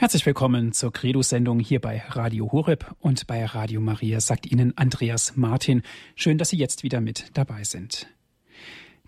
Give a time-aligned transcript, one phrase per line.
[0.00, 5.36] Herzlich willkommen zur Credo-Sendung hier bei Radio Horeb und bei Radio Maria, sagt Ihnen Andreas
[5.36, 5.82] Martin.
[6.14, 8.06] Schön, dass Sie jetzt wieder mit dabei sind.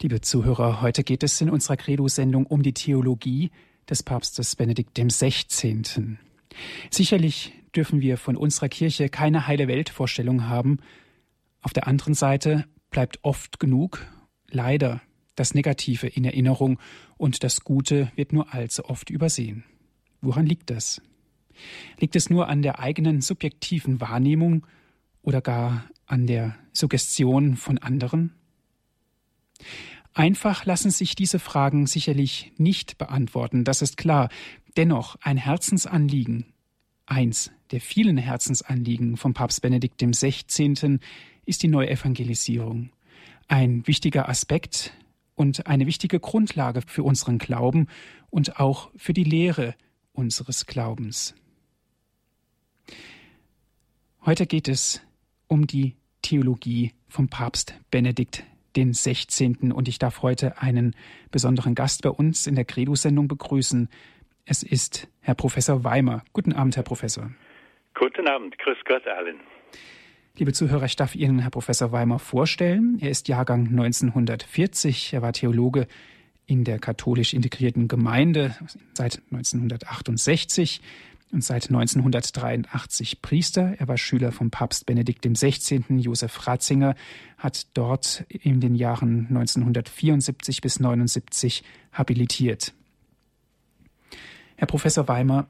[0.02, 3.52] Liebe Zuhörer, heute geht es in unserer Credo-Sendung um die Theologie
[3.88, 6.16] des Papstes Benedikt XVI.
[6.90, 10.78] Sicherlich dürfen wir von unserer Kirche keine heile Weltvorstellung haben.
[11.62, 14.04] Auf der anderen Seite bleibt oft genug,
[14.50, 15.00] leider,
[15.36, 16.80] das Negative in Erinnerung
[17.16, 19.62] und das Gute wird nur allzu oft übersehen.
[20.20, 21.00] Woran liegt das?
[21.98, 24.66] Liegt es nur an der eigenen subjektiven Wahrnehmung
[25.22, 28.34] oder gar an der Suggestion von anderen?
[30.12, 34.28] Einfach lassen sich diese Fragen sicherlich nicht beantworten, das ist klar.
[34.76, 36.46] Dennoch ein Herzensanliegen,
[37.06, 40.98] eins der vielen Herzensanliegen von Papst Benedikt XVI.
[41.44, 42.90] ist die Neuevangelisierung.
[43.48, 44.92] Ein wichtiger Aspekt
[45.34, 47.88] und eine wichtige Grundlage für unseren Glauben
[48.30, 49.74] und auch für die Lehre
[50.12, 51.34] unseres Glaubens.
[54.24, 55.02] Heute geht es
[55.46, 58.44] um die Theologie vom Papst Benedikt
[58.76, 59.72] den 16.
[59.72, 60.94] und ich darf heute einen
[61.30, 63.88] besonderen Gast bei uns in der Credo-Sendung begrüßen.
[64.44, 66.22] Es ist Herr Professor Weimer.
[66.32, 67.30] Guten Abend, Herr Professor.
[67.94, 69.40] Guten Abend, grüß Gott allen.
[70.36, 72.98] Liebe Zuhörer, ich darf Ihnen Herr Professor Weimer vorstellen.
[73.00, 75.86] Er ist Jahrgang 1940, er war Theologe
[76.50, 78.56] in der katholisch integrierten Gemeinde
[78.92, 80.80] seit 1968
[81.30, 83.76] und seit 1983 Priester.
[83.78, 85.84] Er war Schüler vom Papst Benedikt XVI.
[85.90, 86.96] Josef Ratzinger,
[87.38, 92.74] hat dort in den Jahren 1974 bis 1979 habilitiert.
[94.56, 95.46] Herr Professor Weimer,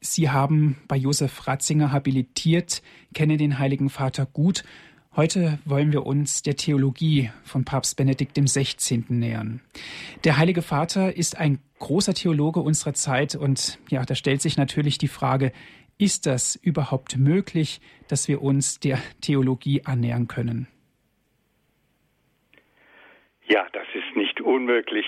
[0.00, 4.62] Sie haben bei Josef Ratzinger habilitiert, kennen den Heiligen Vater gut
[5.16, 9.04] Heute wollen wir uns der Theologie von Papst Benedikt XVI.
[9.10, 9.60] nähern.
[10.24, 14.98] Der Heilige Vater ist ein großer Theologe unserer Zeit und ja, da stellt sich natürlich
[14.98, 15.52] die Frage,
[15.98, 20.66] ist das überhaupt möglich, dass wir uns der Theologie annähern können?
[23.46, 25.06] Ja, das ist nicht unmöglich.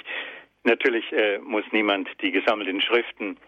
[0.62, 3.38] Natürlich äh, muss niemand die gesammelten Schriften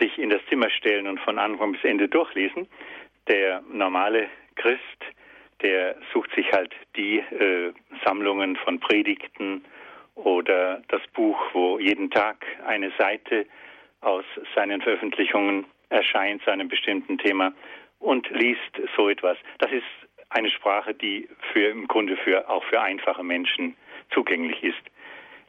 [0.00, 2.66] sich in das Zimmer stellen und von Anfang bis Ende durchlesen.
[3.28, 4.26] Der normale
[4.56, 4.80] Christ
[5.62, 7.72] der sucht sich halt die äh,
[8.04, 9.64] Sammlungen von Predigten
[10.14, 13.46] oder das Buch, wo jeden Tag eine Seite
[14.00, 14.24] aus
[14.54, 17.52] seinen Veröffentlichungen erscheint zu einem bestimmten Thema
[17.98, 19.38] und liest so etwas.
[19.58, 19.84] Das ist
[20.30, 23.76] eine Sprache, die für im Grunde für auch für einfache Menschen
[24.12, 24.82] zugänglich ist.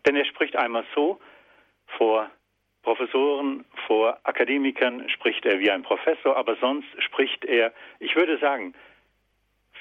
[0.05, 1.19] Denn er spricht einmal so
[1.97, 2.29] vor
[2.83, 8.73] Professoren, vor Akademikern spricht er wie ein Professor, aber sonst spricht er, ich würde sagen,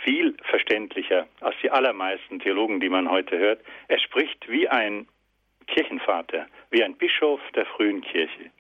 [0.03, 3.61] viel verständlicher als die allermeisten Theologen, die man heute hört.
[3.89, 5.07] Er spricht wie ein
[5.67, 8.51] Kirchenvater, wie ein Bischof der frühen Kirche,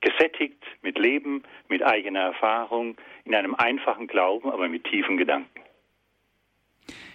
[0.00, 5.60] gesättigt mit Leben, mit eigener Erfahrung, in einem einfachen Glauben, aber mit tiefen Gedanken.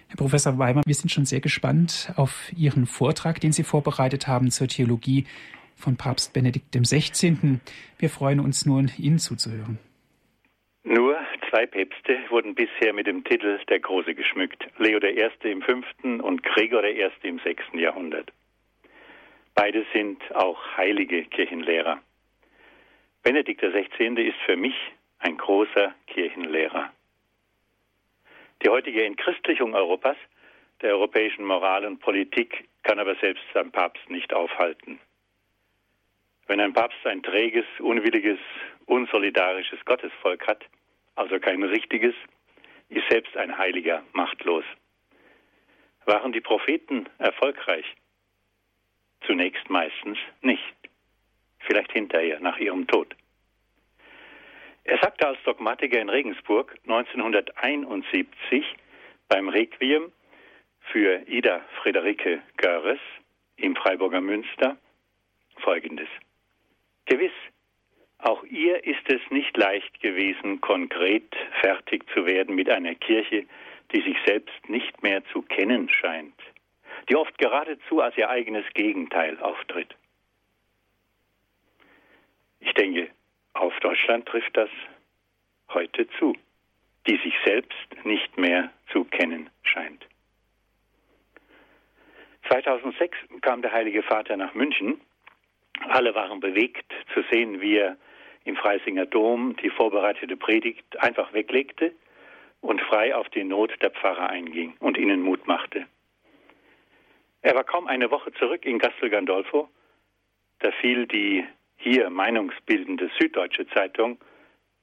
[0.10, 4.52] Herr Professor Weimer, wir sind schon sehr gespannt auf Ihren Vortrag, den Sie vorbereitet haben
[4.52, 5.26] zur Theologie
[5.76, 7.60] von Papst Benedikt XVI.
[8.00, 9.80] Wir freuen uns nun, Ihnen zuzuhören.
[10.84, 11.18] Nur
[11.50, 14.68] zwei Päpste wurden bisher mit dem Titel der Große geschmückt.
[14.78, 15.30] Leo I.
[15.50, 15.86] im 5.
[16.22, 17.10] und Gregor I.
[17.24, 17.64] im 6.
[17.74, 18.32] Jahrhundert.
[19.56, 22.00] Beide sind auch heilige Kirchenlehrer.
[23.24, 24.22] Benedikt XVI.
[24.22, 24.76] ist für mich
[25.20, 26.92] ein großer Kirchenlehrer.
[28.64, 30.18] Die heutige Entchristlichung Europas,
[30.82, 35.00] der europäischen Moral und Politik, kann aber selbst ein Papst nicht aufhalten.
[36.48, 38.40] Wenn ein Papst ein träges, unwilliges,
[38.86, 40.64] unsolidarisches Gottesvolk hat,
[41.18, 42.14] also kein richtiges,
[42.90, 44.64] ist selbst ein Heiliger machtlos.
[46.06, 47.86] Waren die Propheten erfolgreich?
[49.26, 50.76] Zunächst meistens nicht.
[51.60, 53.14] Vielleicht hinterher, nach ihrem Tod.
[54.84, 58.64] Er sagte als Dogmatiker in Regensburg 1971
[59.28, 60.14] beim Requiem
[60.92, 63.00] für Ida Friederike Görres
[63.58, 64.78] im Freiburger Münster
[65.58, 66.08] folgendes.
[67.06, 67.34] Gewiss,
[68.20, 73.46] auch ihr ist es nicht leicht gewesen, konkret fertig zu werden mit einer Kirche,
[73.94, 76.36] die sich selbst nicht mehr zu kennen scheint,
[77.10, 79.96] die oft geradezu als ihr eigenes Gegenteil auftritt.
[82.60, 83.10] Ich denke,
[83.54, 84.70] auf Deutschland trifft das
[85.70, 86.36] heute zu,
[87.08, 90.06] die sich selbst nicht mehr zu kennen scheint.
[92.50, 95.02] 2006 kam der Heilige Vater nach München.
[95.90, 97.98] Alle waren bewegt zu sehen, wie er
[98.48, 101.92] im Freisinger Dom die vorbereitete Predigt einfach weglegte
[102.62, 105.86] und frei auf die Not der Pfarrer einging und ihnen Mut machte.
[107.42, 109.70] Er war kaum eine Woche zurück in Castel Gandolfo,
[110.60, 111.46] da fiel die
[111.76, 114.18] hier meinungsbildende Süddeutsche Zeitung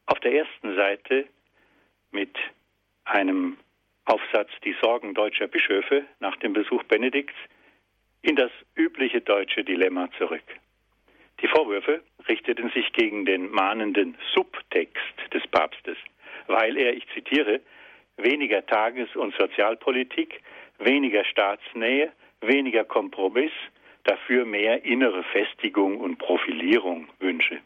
[0.06, 1.26] auf der ersten Seite
[2.12, 2.36] mit
[3.04, 3.56] einem
[4.04, 7.34] Aufsatz Die Sorgen deutscher Bischöfe nach dem Besuch Benedikts
[8.20, 10.44] in das übliche deutsche Dilemma zurück.
[11.40, 15.96] Die Vorwürfe richteten sich gegen den mahnenden Subtext des Papstes,
[16.46, 17.60] weil er, ich zitiere,
[18.16, 20.40] weniger Tages- und Sozialpolitik,
[20.78, 23.52] weniger Staatsnähe, weniger Kompromiss,
[24.04, 27.60] dafür mehr innere Festigung und Profilierung wünsche.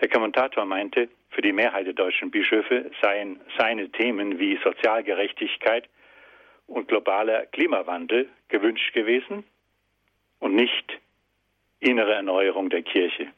[0.00, 5.88] Der Kommentator meinte, für die Mehrheit der deutschen Bischöfe seien seine Themen wie Sozialgerechtigkeit
[6.66, 9.44] und globaler Klimawandel gewünscht gewesen
[10.38, 10.98] und nicht
[11.80, 13.32] innere Erneuerung der Kirche.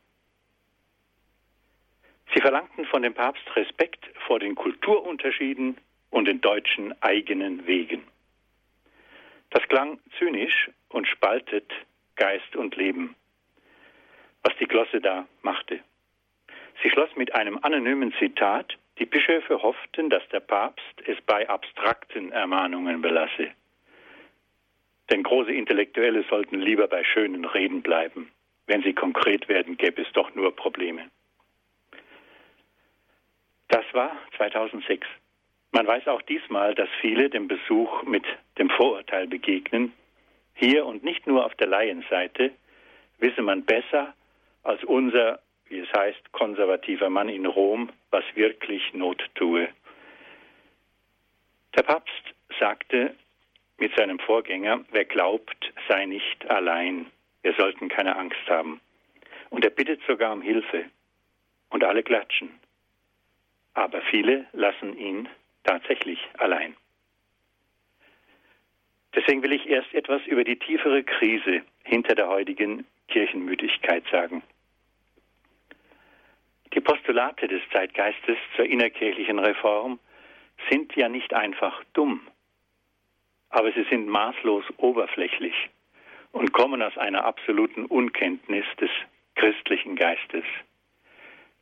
[2.34, 5.76] Sie verlangten von dem Papst Respekt vor den Kulturunterschieden
[6.10, 8.04] und den deutschen eigenen Wegen.
[9.50, 11.70] Das klang zynisch und spaltet
[12.16, 13.14] Geist und Leben,
[14.42, 15.80] was die Glosse da machte.
[16.82, 22.32] Sie schloss mit einem anonymen Zitat, die Bischöfe hofften, dass der Papst es bei abstrakten
[22.32, 23.50] Ermahnungen belasse.
[25.10, 28.30] Denn große Intellektuelle sollten lieber bei schönen Reden bleiben.
[28.66, 31.10] Wenn sie konkret werden, gäbe es doch nur Probleme.
[33.68, 35.06] Das war 2006.
[35.72, 38.24] Man weiß auch diesmal, dass viele dem Besuch mit
[38.58, 39.92] dem Vorurteil begegnen.
[40.54, 42.52] Hier und nicht nur auf der Laienseite
[43.18, 44.14] wisse man besser
[44.62, 49.68] als unser, wie es heißt, konservativer Mann in Rom, was wirklich Not tue.
[51.74, 53.14] Der Papst sagte
[53.82, 57.06] mit seinem Vorgänger, wer glaubt, sei nicht allein.
[57.42, 58.80] Wir sollten keine Angst haben.
[59.50, 60.84] Und er bittet sogar um Hilfe.
[61.68, 62.50] Und alle klatschen.
[63.74, 65.28] Aber viele lassen ihn
[65.64, 66.76] tatsächlich allein.
[69.16, 74.44] Deswegen will ich erst etwas über die tiefere Krise hinter der heutigen Kirchenmüdigkeit sagen.
[76.72, 79.98] Die Postulate des Zeitgeistes zur innerkirchlichen Reform
[80.70, 82.20] sind ja nicht einfach dumm,
[83.52, 85.54] aber sie sind maßlos oberflächlich
[86.32, 88.90] und kommen aus einer absoluten Unkenntnis des
[89.34, 90.44] christlichen Geistes.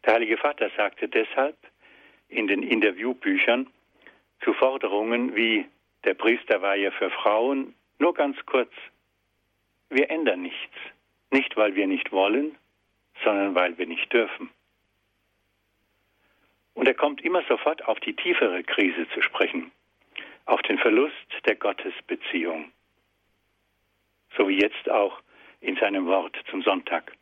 [0.05, 1.57] Der Heilige Vater sagte deshalb
[2.29, 3.67] in den Interviewbüchern,
[4.43, 5.67] zu Forderungen wie
[6.05, 8.73] der Priesterweihe für Frauen nur ganz kurz.
[9.91, 10.77] Wir ändern nichts.
[11.31, 12.57] Nicht, weil wir nicht wollen,
[13.23, 14.49] sondern weil wir nicht dürfen.
[16.75, 19.71] Und er kommt immer sofort auf die tiefere Krise zu sprechen,
[20.51, 21.15] auf den Verlust
[21.47, 22.73] der Gottesbeziehung,
[24.37, 25.23] so wie jetzt auch
[25.61, 27.13] in seinem Wort zum Sonntag,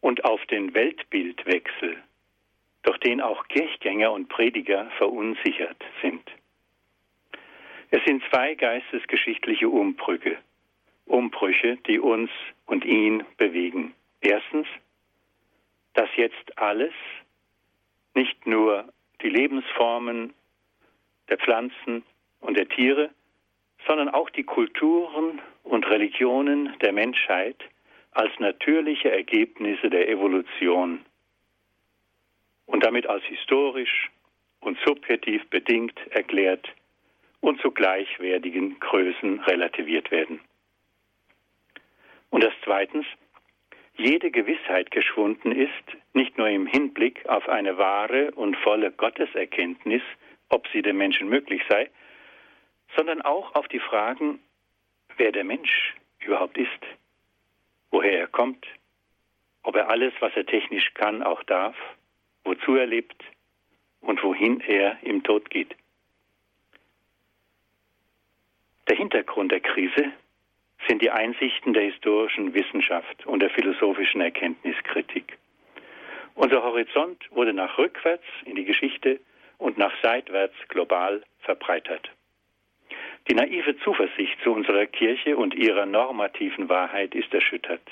[0.00, 2.02] und auf den Weltbildwechsel,
[2.82, 6.28] durch den auch Kirchgänger und Prediger verunsichert sind.
[7.90, 10.36] Es sind zwei geistesgeschichtliche Umbrüche,
[11.06, 12.30] Umbrüche, die uns
[12.66, 13.94] und ihn bewegen.
[14.20, 14.66] Erstens,
[15.92, 16.92] dass jetzt alles,
[18.14, 18.92] nicht nur
[19.22, 20.34] die Lebensformen
[21.28, 22.04] der Pflanzen
[22.44, 23.10] und der Tiere,
[23.86, 27.56] sondern auch die Kulturen und Religionen der Menschheit
[28.12, 31.04] als natürliche Ergebnisse der Evolution
[32.66, 34.10] und damit als historisch
[34.60, 36.68] und subjektiv bedingt erklärt
[37.40, 40.40] und zu gleichwertigen Größen relativiert werden.
[42.30, 43.06] Und dass zweitens
[43.96, 45.70] jede Gewissheit geschwunden ist,
[46.12, 50.02] nicht nur im Hinblick auf eine wahre und volle Gotteserkenntnis,
[50.48, 51.90] ob sie dem Menschen möglich sei,
[52.96, 54.40] sondern auch auf die Fragen,
[55.16, 56.70] wer der Mensch überhaupt ist,
[57.90, 58.66] woher er kommt,
[59.62, 61.76] ob er alles, was er technisch kann, auch darf
[62.44, 63.24] wozu er lebt
[64.00, 65.74] und wohin er im Tod geht.
[68.88, 70.12] Der Hintergrund der Krise
[70.86, 75.38] sind die Einsichten der historischen Wissenschaft und der philosophischen Erkenntniskritik.
[76.34, 79.20] Unser Horizont wurde nach rückwärts in die Geschichte
[79.56, 82.10] und nach seitwärts global verbreitert.
[83.28, 87.82] Die naive Zuversicht zu unserer Kirche und ihrer normativen Wahrheit ist erschüttert.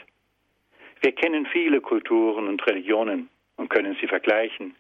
[1.01, 4.75] Wir kennen viele Kulturen und Religionen, und können sie vergleichen,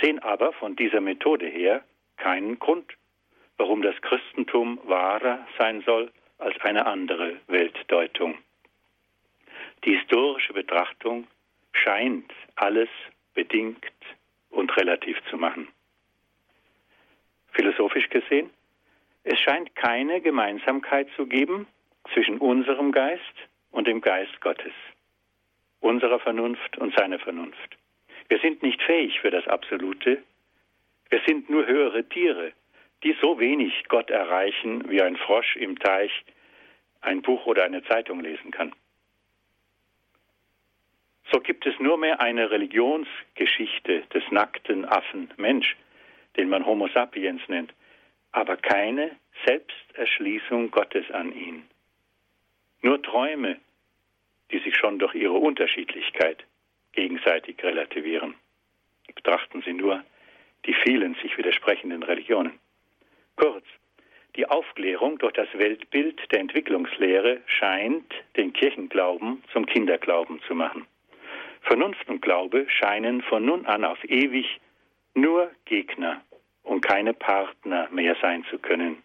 [0.00, 1.84] sehen aber von dieser Methode her
[2.16, 2.90] keinen Grund,
[3.58, 8.38] warum das Christentum wahrer sein soll als eine andere Weltdeutung.
[9.84, 11.26] Die historische Betrachtung
[11.72, 12.88] scheint alles
[13.34, 13.84] bedingt
[14.50, 15.68] und relativ zu machen.
[17.52, 18.50] Philosophisch gesehen,
[19.24, 21.66] es scheint keine Gemeinsamkeit zu geben
[22.12, 23.22] zwischen unserem Geist
[23.70, 24.72] und dem Geist Gottes
[25.80, 27.76] unserer Vernunft und seiner Vernunft.
[28.28, 30.22] Wir sind nicht fähig für das Absolute.
[31.10, 32.52] Wir sind nur höhere Tiere,
[33.02, 36.24] die so wenig Gott erreichen, wie ein Frosch im Teich
[37.00, 38.72] ein Buch oder eine Zeitung lesen kann.
[41.32, 45.76] So gibt es nur mehr eine Religionsgeschichte des nackten Affen Mensch,
[46.36, 47.72] den man Homo sapiens nennt,
[48.32, 51.64] aber keine Selbsterschließung Gottes an ihn.
[52.80, 53.60] Nur Träume,
[54.50, 56.44] die sich schon durch ihre Unterschiedlichkeit
[56.92, 58.34] gegenseitig relativieren.
[59.14, 60.02] Betrachten Sie nur
[60.64, 62.58] die vielen sich widersprechenden Religionen.
[63.36, 63.64] Kurz,
[64.36, 70.86] die Aufklärung durch das Weltbild der Entwicklungslehre scheint den Kirchenglauben zum Kinderglauben zu machen.
[71.62, 74.60] Vernunft und Glaube scheinen von nun an auf ewig
[75.14, 76.22] nur Gegner
[76.62, 79.02] und keine Partner mehr sein zu können,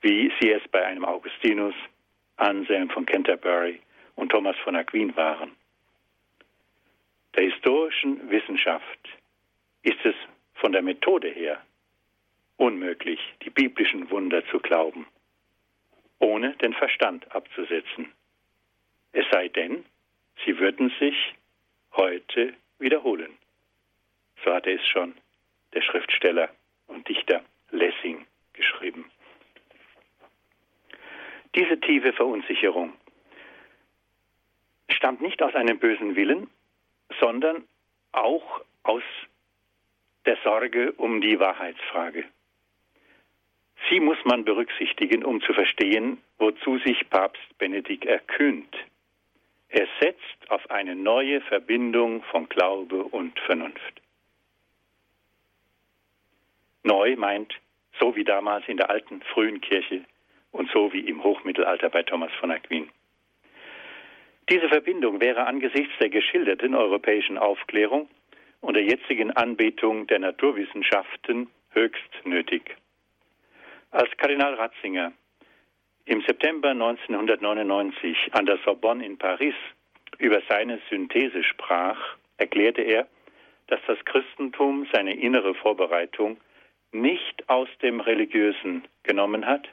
[0.00, 1.74] wie sie es bei einem Augustinus,
[2.36, 3.80] Anselm von Canterbury
[4.14, 5.52] und Thomas von Aquin waren.
[7.34, 9.08] Der historischen Wissenschaft
[9.82, 10.14] ist es
[10.54, 11.60] von der Methode her
[12.56, 15.06] unmöglich, die biblischen Wunder zu glauben,
[16.18, 18.12] ohne den Verstand abzusetzen.
[19.12, 19.84] Es sei denn,
[20.44, 21.34] sie würden sich
[21.92, 23.36] heute wiederholen.
[24.44, 25.14] So hatte es schon
[25.76, 26.48] der Schriftsteller
[26.88, 29.04] und Dichter Lessing geschrieben.
[31.54, 32.94] Diese tiefe Verunsicherung
[34.88, 36.48] stammt nicht aus einem bösen Willen,
[37.20, 37.64] sondern
[38.12, 39.02] auch aus
[40.24, 42.24] der Sorge um die Wahrheitsfrage.
[43.90, 48.74] Sie muss man berücksichtigen, um zu verstehen, wozu sich Papst Benedikt erkühnt.
[49.68, 54.00] Er setzt auf eine neue Verbindung von Glaube und Vernunft.
[56.86, 57.52] Neu meint,
[57.98, 60.04] so wie damals in der alten frühen Kirche
[60.52, 62.88] und so wie im Hochmittelalter bei Thomas von Aquin.
[64.48, 68.08] Diese Verbindung wäre angesichts der geschilderten europäischen Aufklärung
[68.60, 72.76] und der jetzigen Anbetung der Naturwissenschaften höchst nötig.
[73.90, 75.12] Als Kardinal Ratzinger
[76.04, 79.54] im September 1999 an der Sorbonne in Paris
[80.18, 81.98] über seine Synthese sprach,
[82.36, 83.08] erklärte er,
[83.66, 86.36] dass das Christentum seine innere Vorbereitung
[86.92, 89.68] nicht aus dem Religiösen genommen hat,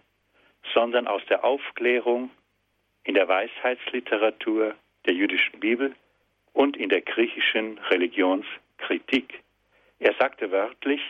[0.73, 2.29] sondern aus der Aufklärung
[3.03, 5.95] in der Weisheitsliteratur der jüdischen Bibel
[6.53, 9.41] und in der griechischen Religionskritik.
[9.99, 11.01] Er sagte wörtlich,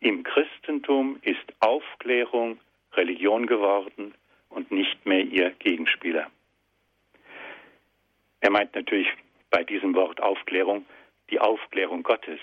[0.00, 2.58] im Christentum ist Aufklärung
[2.94, 4.14] Religion geworden
[4.48, 6.30] und nicht mehr ihr Gegenspieler.
[8.40, 9.08] Er meint natürlich
[9.50, 10.84] bei diesem Wort Aufklärung
[11.30, 12.40] die Aufklärung Gottes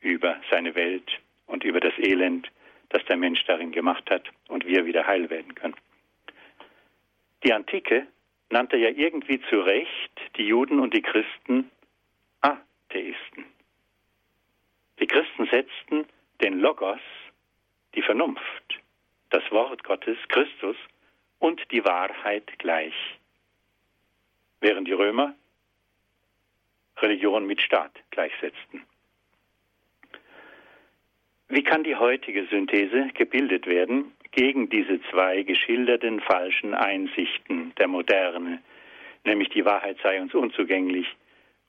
[0.00, 1.08] über seine Welt
[1.48, 2.48] und über das Elend,
[2.90, 5.74] das der Mensch darin gemacht hat und wie er wieder heil werden kann.
[7.44, 8.06] Die Antike
[8.50, 11.70] nannte ja irgendwie zu Recht die Juden und die Christen
[12.40, 13.44] Atheisten.
[15.00, 16.06] Die Christen setzten
[16.40, 17.00] den Logos,
[17.94, 18.80] die Vernunft,
[19.30, 20.76] das Wort Gottes, Christus
[21.38, 22.94] und die Wahrheit gleich.
[24.60, 25.34] Während die Römer
[27.00, 28.82] Religion mit Staat gleichsetzten.
[31.50, 38.62] Wie kann die heutige Synthese gebildet werden gegen diese zwei geschilderten falschen Einsichten der Moderne,
[39.24, 41.06] nämlich die Wahrheit sei uns unzugänglich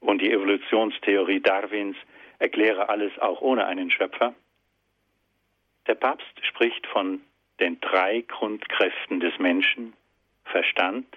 [0.01, 1.95] und die Evolutionstheorie Darwins
[2.39, 4.35] erkläre alles auch ohne einen Schöpfer?
[5.87, 7.21] Der Papst spricht von
[7.61, 9.93] den drei Grundkräften des Menschen,
[10.43, 11.07] Verstand,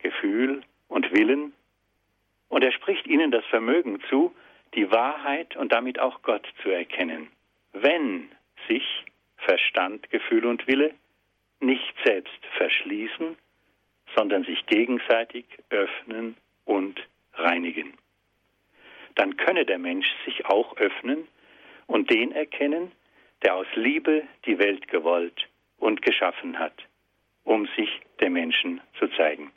[0.00, 1.54] Gefühl und Willen,
[2.50, 4.34] und er spricht ihnen das Vermögen zu,
[4.74, 7.30] die Wahrheit und damit auch Gott zu erkennen
[7.72, 8.30] wenn
[8.68, 8.84] sich
[9.38, 10.94] Verstand, Gefühl und Wille
[11.60, 13.36] nicht selbst verschließen,
[14.14, 17.00] sondern sich gegenseitig öffnen und
[17.34, 17.94] reinigen.
[19.14, 21.28] Dann könne der Mensch sich auch öffnen
[21.86, 22.92] und den erkennen,
[23.42, 25.48] der aus Liebe die Welt gewollt
[25.78, 26.74] und geschaffen hat,
[27.44, 29.50] um sich dem Menschen zu zeigen.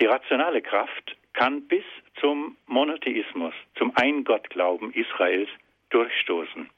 [0.00, 1.84] Die rationale Kraft kann bis
[2.20, 5.48] zum Monotheismus, zum Eingottglauben Israels
[5.90, 6.68] durchstoßen,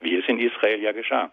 [0.00, 1.30] wie es in Israel ja geschah.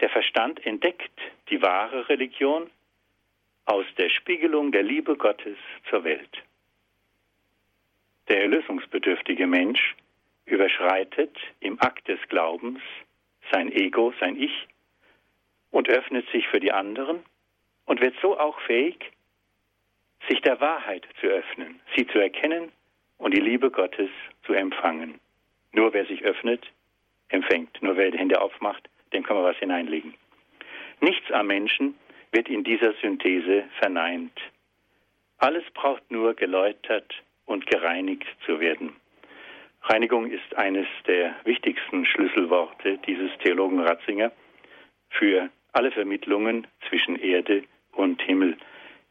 [0.00, 1.18] Der Verstand entdeckt
[1.50, 2.70] die wahre Religion
[3.66, 6.42] aus der Spiegelung der Liebe Gottes zur Welt.
[8.28, 9.94] Der erlösungsbedürftige Mensch
[10.46, 12.80] überschreitet im Akt des Glaubens
[13.52, 14.68] sein Ego, sein Ich
[15.70, 17.22] und öffnet sich für die anderen
[17.86, 19.12] und wird so auch fähig,
[20.28, 22.70] sich der Wahrheit zu öffnen, sie zu erkennen
[23.18, 24.10] und die Liebe Gottes
[24.44, 25.20] zu empfangen.
[25.72, 26.66] Nur wer sich öffnet,
[27.28, 27.82] empfängt.
[27.82, 30.14] Nur wer die Hände aufmacht, dem kann man was hineinlegen.
[31.00, 31.94] Nichts am Menschen
[32.32, 34.38] wird in dieser Synthese verneint.
[35.38, 37.14] Alles braucht nur geläutert
[37.46, 38.94] und gereinigt zu werden.
[39.82, 44.30] Reinigung ist eines der wichtigsten Schlüsselworte dieses Theologen Ratzinger
[45.08, 48.56] für alle Vermittlungen zwischen Erde und Himmel.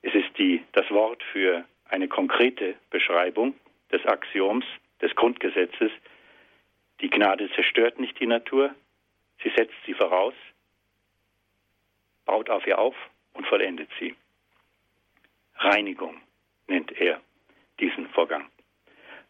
[0.02, 3.56] Es ist die, das Wort für eine konkrete Beschreibung
[3.92, 4.66] des Axioms,
[5.02, 5.92] des Grundgesetzes.
[7.02, 8.76] Die Gnade zerstört nicht die Natur,
[9.42, 10.34] sie setzt sie voraus,
[12.26, 12.96] baut auf ihr auf
[13.34, 14.16] und vollendet sie.
[15.56, 16.22] Reinigung
[16.68, 17.22] nennt er
[17.80, 18.50] diesen Vorgang.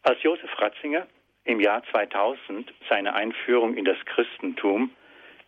[0.04, 1.08] Als Josef Ratzinger
[1.44, 4.92] im Jahr 2000 seine Einführung in das Christentum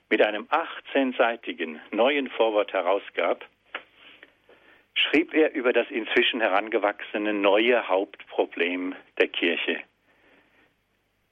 [0.10, 3.46] mit einem 18-seitigen neuen Vorwort herausgab,
[4.94, 9.82] schrieb er über das inzwischen herangewachsene neue Hauptproblem der Kirche.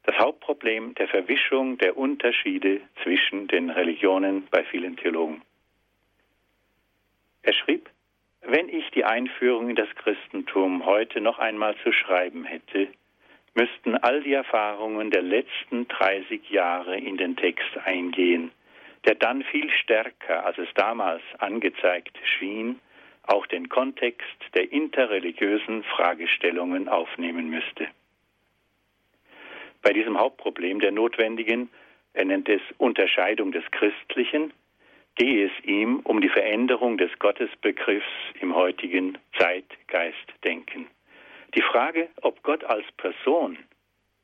[0.10, 5.44] Das Hauptproblem der Verwischung der Unterschiede zwischen den Religionen bei vielen Theologen.
[7.44, 7.92] Er schrieb,
[8.42, 12.88] wenn ich die Einführung in das Christentum heute noch einmal zu schreiben hätte,
[13.54, 18.50] müssten all die Erfahrungen der letzten 30 Jahre in den Text eingehen,
[19.06, 22.80] der dann viel stärker, als es damals angezeigt schien,
[23.28, 27.90] auch den Kontext der interreligiösen Fragestellungen aufnehmen müsste.
[29.82, 31.70] Bei diesem Hauptproblem der notwendigen,
[32.14, 34.52] er nennt es Unterscheidung des Christlichen,
[35.16, 38.08] gehe es ihm um die Veränderung des Gottesbegriffs
[38.40, 40.88] im heutigen Zeitgeistdenken.
[41.56, 43.58] Die Frage, ob Gott als Person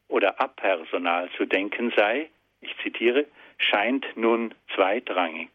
[0.07, 2.29] oder apersonal zu denken sei,
[2.61, 3.25] ich zitiere,
[3.57, 5.49] scheint nun zweitrangig.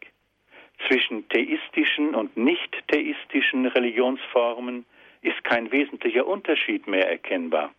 [0.87, 4.85] Zwischen theistischen und nicht theistischen Religionsformen
[5.21, 7.73] ist kein wesentlicher Unterschied mehr erkennbar.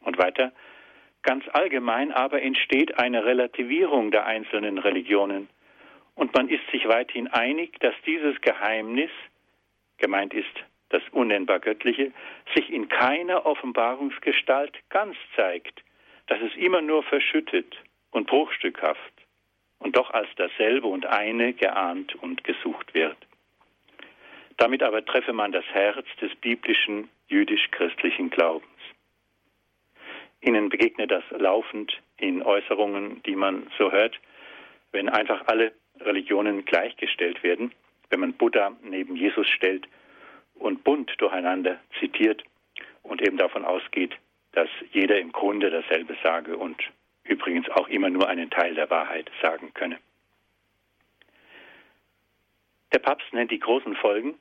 [0.00, 0.52] Und weiter,
[1.28, 5.50] ganz allgemein aber entsteht eine Relativierung der einzelnen Religionen
[6.14, 9.10] und man ist sich weithin einig, dass dieses Geheimnis,
[9.98, 12.12] gemeint ist das unnennbar Göttliche,
[12.54, 15.84] sich in keiner Offenbarungsgestalt ganz zeigt,
[16.28, 17.76] dass es immer nur verschüttet
[18.10, 19.12] und bruchstückhaft
[19.80, 23.18] und doch als dasselbe und eine geahnt und gesucht wird.
[24.56, 28.67] Damit aber treffe man das Herz des biblischen jüdisch-christlichen Glaubens.
[30.40, 34.18] Ihnen begegnet das laufend in Äußerungen, die man so hört,
[34.92, 37.72] wenn einfach alle Religionen gleichgestellt werden,
[38.10, 39.86] wenn man Buddha neben Jesus stellt
[40.54, 42.42] und bunt durcheinander zitiert
[43.02, 44.16] und eben davon ausgeht,
[44.52, 46.76] dass jeder im Grunde dasselbe sage und
[47.24, 49.98] übrigens auch immer nur einen Teil der Wahrheit sagen könne.
[52.92, 54.34] Der Papst nennt die großen Folgen,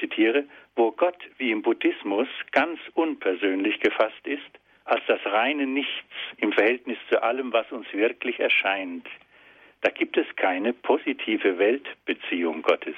[0.00, 4.50] zitiere, wo Gott wie im Buddhismus ganz unpersönlich gefasst ist,
[4.84, 5.92] als das reine Nichts
[6.38, 9.06] im Verhältnis zu allem, was uns wirklich erscheint.
[9.82, 12.96] Da gibt es keine positive Weltbeziehung Gottes.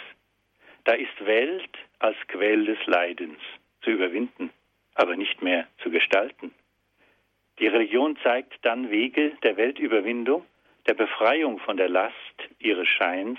[0.85, 3.39] Da ist Welt als Quell des Leidens
[3.83, 4.51] zu überwinden,
[4.95, 6.53] aber nicht mehr zu gestalten.
[7.59, 10.45] Die Religion zeigt dann Wege der Weltüberwindung,
[10.87, 12.17] der Befreiung von der Last
[12.59, 13.39] ihres Scheins,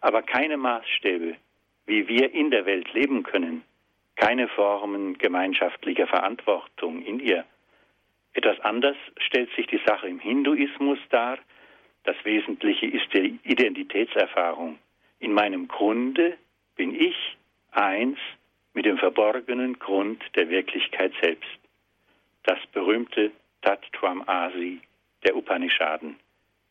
[0.00, 1.36] aber keine Maßstäbe,
[1.86, 3.62] wie wir in der Welt leben können,
[4.16, 7.44] keine Formen gemeinschaftlicher Verantwortung in ihr.
[8.34, 11.38] Etwas anders stellt sich die Sache im Hinduismus dar.
[12.04, 14.78] Das Wesentliche ist die Identitätserfahrung.
[15.18, 16.36] In meinem Grunde
[16.76, 17.36] bin ich
[17.72, 18.18] eins
[18.74, 21.50] mit dem verborgenen Grund der Wirklichkeit selbst.
[22.44, 24.80] Das berühmte Tattvam Asi
[25.24, 26.16] der Upanishaden.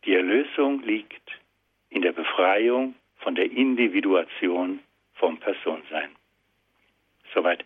[0.04, 1.39] Die Erlösung liegt
[1.89, 4.80] in der Befreiung von der Individuation
[5.22, 6.10] vom Personsein.
[7.34, 7.64] Soweit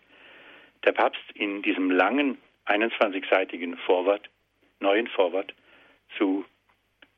[0.84, 4.28] der Papst in diesem langen 21-seitigen Vorwort,
[4.78, 5.54] neuen Vorwort
[6.18, 6.44] zu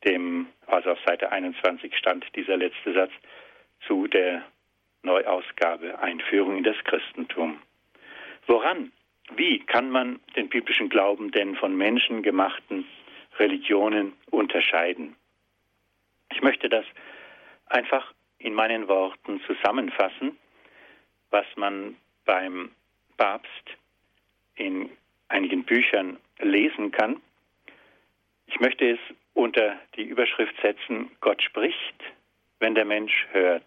[0.05, 3.11] dem, also auf Seite 21 stand dieser letzte Satz,
[3.85, 4.43] zu der
[5.03, 7.61] Neuausgabe Einführung in das Christentum.
[8.47, 8.91] Woran,
[9.35, 12.85] wie kann man den biblischen Glauben denn von menschengemachten
[13.37, 15.15] Religionen unterscheiden?
[16.31, 16.85] Ich möchte das
[17.67, 20.37] einfach in meinen Worten zusammenfassen,
[21.29, 22.71] was man beim
[23.17, 23.77] Papst
[24.55, 24.89] in
[25.27, 27.21] einigen Büchern lesen kann.
[28.47, 28.99] Ich möchte es
[29.33, 32.03] unter die Überschrift setzen, Gott spricht,
[32.59, 33.65] wenn der Mensch hört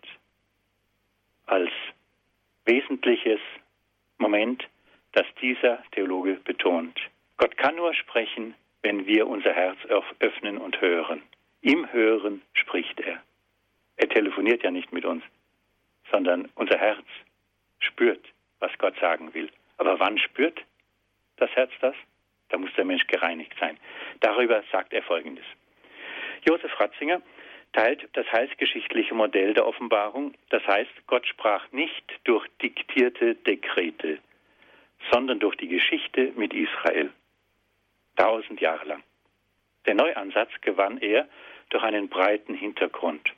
[1.46, 1.70] als
[2.64, 3.40] wesentliches
[4.18, 4.68] Moment,
[5.12, 6.98] das dieser Theologe betont.
[7.36, 9.78] Gott kann nur sprechen, wenn wir unser Herz
[10.20, 11.22] öffnen und hören.
[11.60, 13.22] Im Hören spricht er.
[14.02, 15.22] Er telefoniert ja nicht mit uns,
[16.10, 17.06] sondern unser Herz
[17.78, 18.26] spürt,
[18.58, 19.48] was Gott sagen will.
[19.76, 20.60] Aber wann spürt
[21.36, 21.94] das Herz das?
[22.48, 23.78] Da muss der Mensch gereinigt sein.
[24.18, 25.44] Darüber sagt er Folgendes.
[26.44, 27.22] Josef Ratzinger
[27.74, 30.34] teilt das heilsgeschichtliche Modell der Offenbarung.
[30.50, 34.18] Das heißt, Gott sprach nicht durch diktierte Dekrete,
[35.12, 37.12] sondern durch die Geschichte mit Israel.
[38.16, 39.04] Tausend Jahre lang.
[39.86, 41.28] Der Neuansatz gewann er
[41.70, 43.32] durch einen breiten Hintergrund,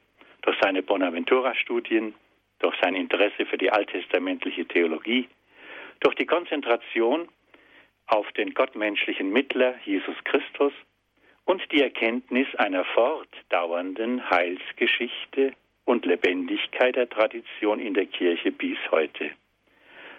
[0.44, 2.14] durch seine Bonaventura-Studien,
[2.60, 5.28] durch sein Interesse für die alttestamentliche Theologie,
[6.00, 7.28] Durch die Konzentration
[8.06, 10.72] auf den gottmenschlichen Mittler Jesus Christus
[11.46, 15.54] und die Erkenntnis einer fortdauernden Heilsgeschichte
[15.86, 19.30] und Lebendigkeit der Tradition in der Kirche bis heute.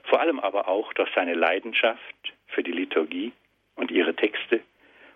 [0.06, 3.32] Vor allem aber auch durch seine Leidenschaft für die Liturgie
[3.76, 4.62] und ihre Texte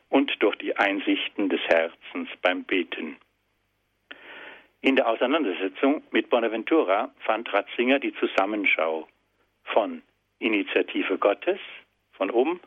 [0.09, 3.17] und durch die Einsichten des Herzens beim Beten.
[4.81, 9.07] In der Auseinandersetzung mit Bonaventura fand Ratzinger die Zusammenschau
[9.65, 10.01] von
[10.39, 11.59] Initiative Gottes
[12.13, 12.61] von oben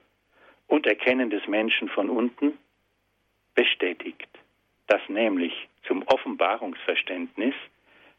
[0.67, 2.59] und Erkennen des Menschen von unten
[3.55, 4.29] bestätigt,
[4.89, 7.55] dass nämlich zum Offenbarungsverständnis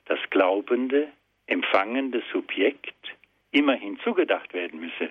[0.06, 1.10] das glaubende,
[1.46, 2.96] empfangende Subjekt
[3.52, 5.10] immer hinzugedacht werden müsse.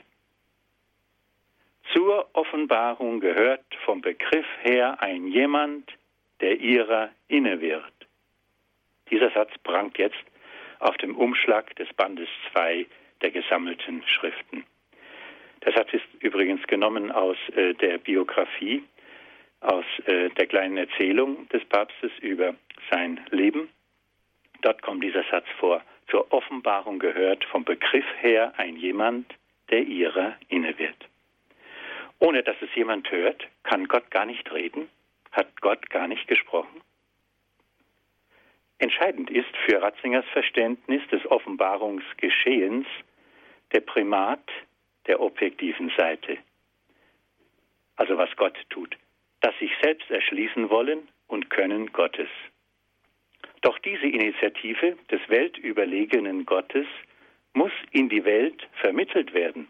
[1.92, 5.88] Zur Offenbarung gehört vom Begriff her ein jemand,
[6.40, 8.01] der ihrer inne wird.
[9.12, 10.24] Dieser Satz prangt jetzt
[10.78, 12.86] auf dem Umschlag des Bandes 2
[13.20, 14.64] der gesammelten Schriften.
[15.64, 18.82] Der Satz ist übrigens genommen aus äh, der Biografie,
[19.60, 22.54] aus äh, der kleinen Erzählung des Papstes über
[22.90, 23.68] sein Leben.
[24.62, 25.82] Dort kommt dieser Satz vor.
[26.08, 29.26] Zur Offenbarung gehört vom Begriff her ein jemand,
[29.70, 30.96] der ihrer inne wird.
[32.18, 34.88] Ohne dass es jemand hört, kann Gott gar nicht reden,
[35.32, 36.80] hat Gott gar nicht gesprochen.
[38.82, 42.84] Entscheidend ist für Ratzingers Verständnis des Offenbarungsgeschehens
[43.70, 44.42] der Primat
[45.06, 46.38] der objektiven Seite.
[47.94, 48.96] Also was Gott tut,
[49.40, 52.26] das sich selbst erschließen wollen und können Gottes.
[53.60, 56.88] Doch diese Initiative des weltüberlegenen Gottes
[57.52, 59.68] muss in die Welt vermittelt werden,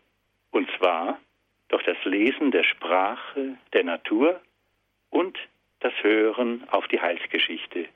[0.52, 1.20] und zwar
[1.68, 4.40] durch das Lesen der Sprache der Natur
[5.10, 5.38] und
[5.80, 7.90] das Hören auf die Heilsgeschichte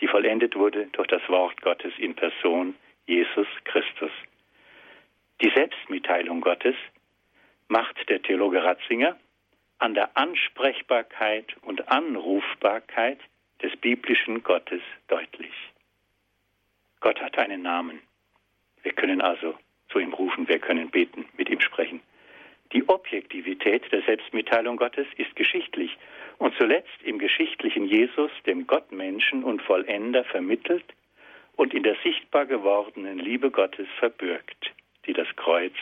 [0.00, 2.74] die vollendet wurde durch das Wort Gottes in Person
[3.06, 4.10] Jesus Christus.
[5.40, 6.74] Die Selbstmitteilung Gottes
[7.68, 9.16] macht der Theologe Ratzinger
[9.78, 13.20] an der Ansprechbarkeit und Anrufbarkeit
[13.62, 15.52] des biblischen Gottes deutlich.
[17.00, 18.00] Gott hat einen Namen.
[18.82, 19.54] Wir können also
[19.90, 22.00] zu ihm rufen, wir können beten, mit ihm sprechen.
[22.76, 25.96] Die Objektivität der Selbstmitteilung Gottes ist geschichtlich
[26.36, 30.84] und zuletzt im geschichtlichen Jesus, dem Gottmenschen und Vollender, vermittelt
[31.56, 34.74] und in der sichtbar gewordenen Liebe Gottes verbürgt,
[35.06, 35.72] die das Kreuz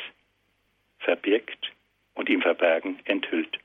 [1.00, 1.72] verbirgt
[2.14, 3.58] und im Verbergen enthüllt.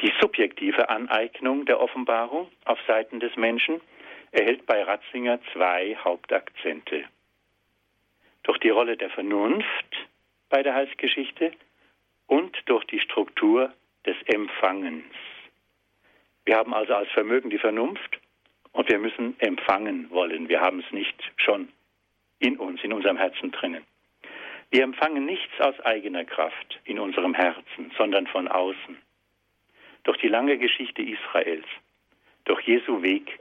[0.00, 3.80] Die subjektive Aneignung der Offenbarung auf Seiten des Menschen
[4.30, 7.02] erhält bei Ratzinger zwei Hauptakzente.
[8.44, 10.06] Durch die Rolle der Vernunft
[10.48, 11.50] bei der Heilsgeschichte
[12.26, 13.72] und durch die Struktur
[14.04, 15.04] des Empfangens.
[16.44, 18.20] Wir haben also als Vermögen die Vernunft
[18.72, 20.48] und wir müssen empfangen wollen.
[20.48, 21.68] Wir haben es nicht schon
[22.38, 23.84] in uns, in unserem Herzen drinnen.
[24.70, 28.96] Wir empfangen nichts aus eigener Kraft in unserem Herzen, sondern von außen.
[30.04, 31.66] Durch die lange Geschichte Israels,
[32.44, 33.38] durch Jesu Weg,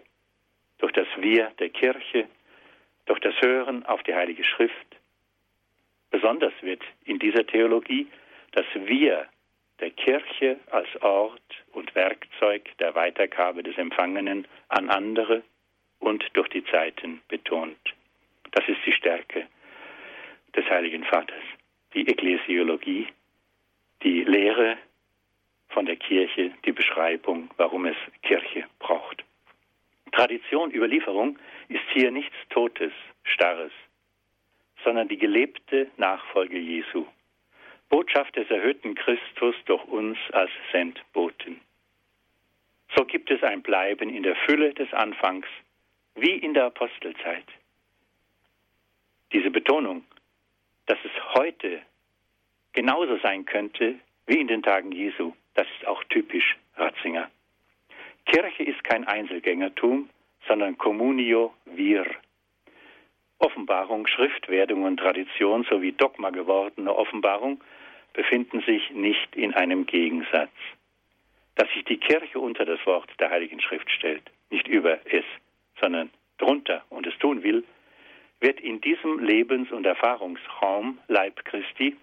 [0.78, 2.28] durch das Wir der Kirche,
[3.06, 4.74] durch das Hören auf die Heilige Schrift.
[6.12, 8.08] Besonders wird in dieser Theologie
[8.56, 9.28] das Wir
[9.82, 11.42] der Kirche als Ort
[11.74, 15.44] und Werkzeug der Weitergabe des Empfangenen an andere
[16.00, 17.78] und durch die Zeiten betont.
[18.52, 19.48] Das ist die Stärke
[20.56, 21.44] des Heiligen Vaters,
[21.94, 23.08] die Ekklesiologie,
[24.04, 24.78] die Lehre
[25.68, 29.26] von der Kirche, die Beschreibung, warum es Kirche braucht.
[30.14, 31.38] Tradition, Überlieferung
[31.68, 33.74] ist hier nichts Totes, Starres,
[34.86, 37.06] sondern die gelebte Nachfolge Jesu.
[37.90, 41.62] Botschaft des erhöhten Christus durch uns als Sendboten.
[42.96, 45.48] So gibt es ein Bleiben in der Fülle des Anfangs,
[46.16, 47.46] wie in der Apostelzeit.
[49.34, 50.06] Diese Betonung,
[50.86, 51.82] dass es heute
[52.74, 53.96] genauso sein könnte
[54.28, 57.30] wie in den Tagen Jesu, das ist auch typisch Ratzinger.
[58.26, 60.10] Kirche ist kein Einzelgängertum,
[60.48, 62.06] sondern Communio Vir.
[63.40, 67.62] Offenbarung, Schriftwerdung und Tradition sowie Dogma gewordene Offenbarung
[68.16, 70.52] befinden sich nicht in einem Gegensatz.
[71.56, 75.26] Dass sich die Kirche unter das Wort der Heiligen Schrift stellt, nicht über es,
[75.80, 77.64] sondern drunter und es tun will,
[78.40, 81.96] wird in diesem Lebens- und Erfahrungsraum Leib Christi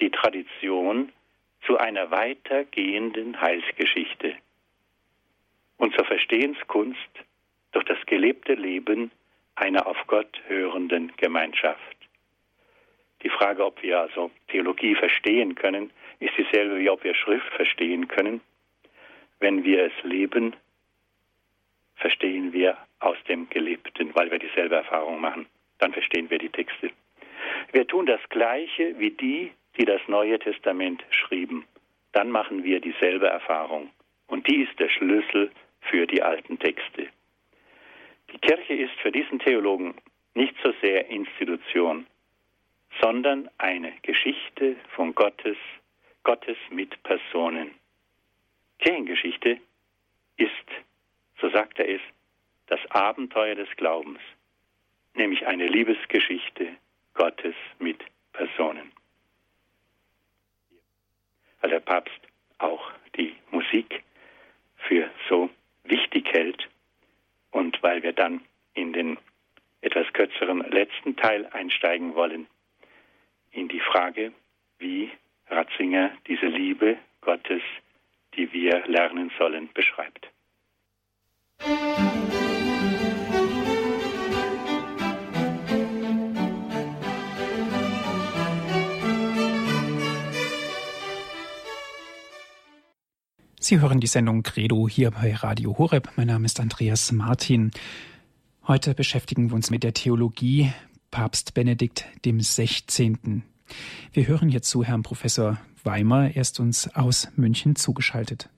[0.00, 1.12] die Tradition
[1.64, 4.34] zu einer weitergehenden Heilsgeschichte
[5.78, 6.98] und zur Verstehenskunst
[7.72, 9.10] durch das gelebte Leben
[9.54, 11.95] einer auf Gott hörenden Gemeinschaft.
[13.26, 18.06] Die Frage, ob wir also Theologie verstehen können, ist dieselbe wie ob wir Schrift verstehen
[18.06, 18.40] können.
[19.40, 20.54] Wenn wir es leben,
[21.96, 25.46] verstehen wir aus dem Gelebten, weil wir dieselbe Erfahrung machen.
[25.78, 26.92] Dann verstehen wir die Texte.
[27.72, 31.64] Wir tun das Gleiche wie die, die das Neue Testament schrieben.
[32.12, 33.90] Dann machen wir dieselbe Erfahrung.
[34.28, 37.08] Und die ist der Schlüssel für die alten Texte.
[38.32, 39.96] Die Kirche ist für diesen Theologen
[40.34, 42.06] nicht so sehr Institution,
[43.00, 45.56] sondern eine Geschichte von Gottes,
[46.22, 47.72] Gottes mit Personen.
[48.78, 49.58] Kirchengeschichte
[50.36, 50.50] ist,
[51.40, 52.00] so sagt er es,
[52.66, 54.20] das Abenteuer des Glaubens,
[55.14, 56.76] nämlich eine Liebesgeschichte
[57.14, 58.92] Gottes mit Personen.
[61.60, 62.20] Weil der Papst
[62.58, 64.02] auch die Musik
[64.76, 65.48] für so
[65.84, 66.68] wichtig hält
[67.50, 68.42] und weil wir dann
[68.74, 69.18] in den
[69.80, 72.46] etwas kürzeren letzten Teil einsteigen wollen,
[73.56, 74.32] in die Frage,
[74.78, 75.10] wie
[75.48, 77.62] Ratzinger diese Liebe Gottes,
[78.34, 80.28] die wir lernen sollen, beschreibt.
[93.58, 96.10] Sie hören die Sendung Credo hier bei Radio Horeb.
[96.16, 97.72] Mein Name ist Andreas Martin.
[98.68, 100.72] Heute beschäftigen wir uns mit der Theologie
[101.16, 103.42] Papst Benedikt dem 16.
[104.12, 106.24] Wir hören jetzt zu Herrn Professor Weimer.
[106.34, 108.50] Er ist uns aus München zugeschaltet.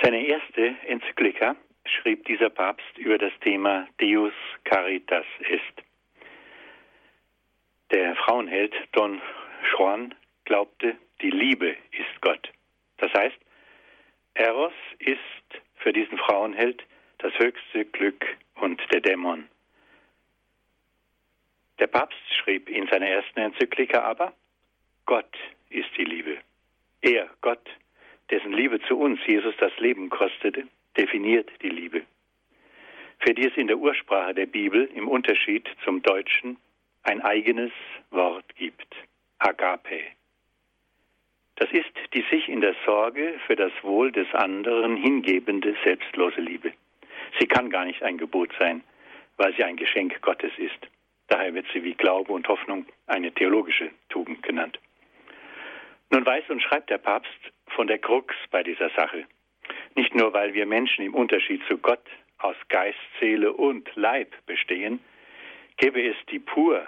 [0.00, 5.84] Seine erste Enzyklika schrieb dieser Papst über das Thema Deus Caritas est.
[7.90, 9.20] Der Frauenheld Don
[9.72, 12.48] Juan glaubte, die Liebe ist Gott.
[12.98, 13.40] Das heißt,
[14.34, 15.18] Eros ist
[15.78, 16.84] für diesen Frauenheld
[17.18, 18.24] das höchste Glück
[18.60, 19.48] und der Dämon.
[21.78, 24.32] Der Papst schrieb in seiner ersten Enzyklika aber,
[25.06, 25.36] Gott
[25.70, 26.38] ist die Liebe.
[27.02, 27.68] Er, Gott,
[28.30, 32.02] dessen Liebe zu uns Jesus das Leben kostete, definiert die Liebe.
[33.18, 36.56] Für die es in der Ursprache der Bibel im Unterschied zum Deutschen
[37.02, 37.72] ein eigenes
[38.10, 38.94] Wort gibt,
[39.38, 40.00] Agape.
[41.56, 46.72] Das ist die sich in der Sorge für das Wohl des anderen hingebende, selbstlose Liebe.
[47.38, 48.82] Sie kann gar nicht ein Gebot sein,
[49.36, 50.78] weil sie ein Geschenk Gottes ist.
[51.28, 54.78] Daher wird sie wie Glaube und Hoffnung eine theologische Tugend genannt.
[56.10, 57.30] Nun weiß und schreibt der Papst
[57.68, 59.24] von der Krux bei dieser Sache.
[59.94, 62.04] Nicht nur, weil wir Menschen im Unterschied zu Gott
[62.38, 65.00] aus Geist, Seele und Leib bestehen,
[65.76, 66.86] gäbe es die pur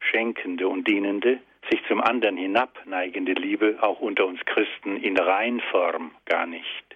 [0.00, 1.40] schenkende und dienende,
[1.70, 6.89] sich zum anderen hinabneigende Liebe auch unter uns Christen in Reinform gar nicht.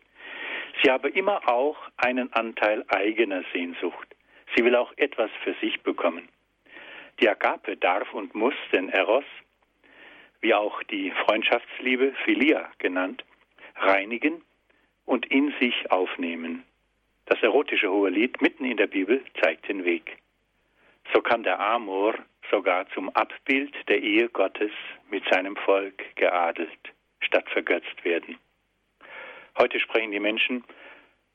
[0.83, 4.09] Sie habe immer auch einen Anteil eigener Sehnsucht.
[4.55, 6.29] Sie will auch etwas für sich bekommen.
[7.21, 9.25] Die Agape darf und muss den Eros,
[10.41, 13.25] wie auch die Freundschaftsliebe, Philia genannt,
[13.77, 14.43] reinigen
[15.07, 16.65] und in sich aufnehmen.
[17.27, 20.19] Das erotische Hohelied mitten in der Bibel zeigt den Weg.
[21.13, 22.15] So kann der Amor
[22.51, 24.73] sogar zum Abbild der Ehe Gottes
[25.11, 26.71] mit seinem Volk geadelt,
[27.21, 28.39] statt vergötzt werden.
[29.59, 30.65] Heute sprechen die Menschen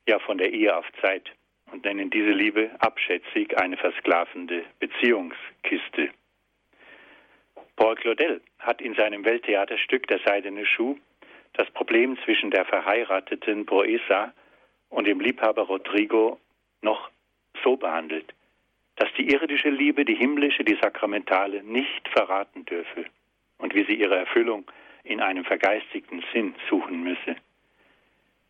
[0.06, 1.30] ja von der Ehe auf Zeit
[1.72, 6.10] und nennen diese Liebe abschätzig eine versklavende Beziehungskiste.
[7.76, 10.98] Paul Claudel hat in seinem Welttheaterstück Der seidene Schuh
[11.54, 14.32] das Problem zwischen der verheirateten Proesa
[14.88, 16.38] und dem Liebhaber Rodrigo
[16.82, 17.10] noch
[17.64, 18.32] so behandelt
[19.00, 23.06] dass die irdische Liebe die himmlische, die sakramentale nicht verraten dürfe
[23.56, 24.70] und wie sie ihre Erfüllung
[25.04, 27.36] in einem vergeistigten Sinn suchen müsse.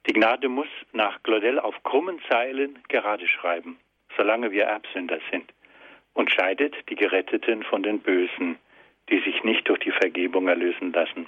[0.07, 3.79] Die Gnade muss nach Claudel auf krummen Zeilen gerade schreiben,
[4.17, 5.53] solange wir Erbsünder sind,
[6.15, 8.59] und scheidet die Geretteten von den Bösen,
[9.11, 11.27] die sich nicht durch die Vergebung erlösen lassen.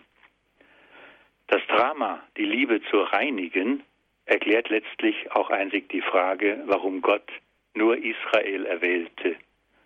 [1.49, 3.83] Das Drama, die Liebe zu reinigen,
[4.25, 7.31] erklärt letztlich auch einzig die Frage, warum Gott
[7.75, 9.37] nur Israel erwählte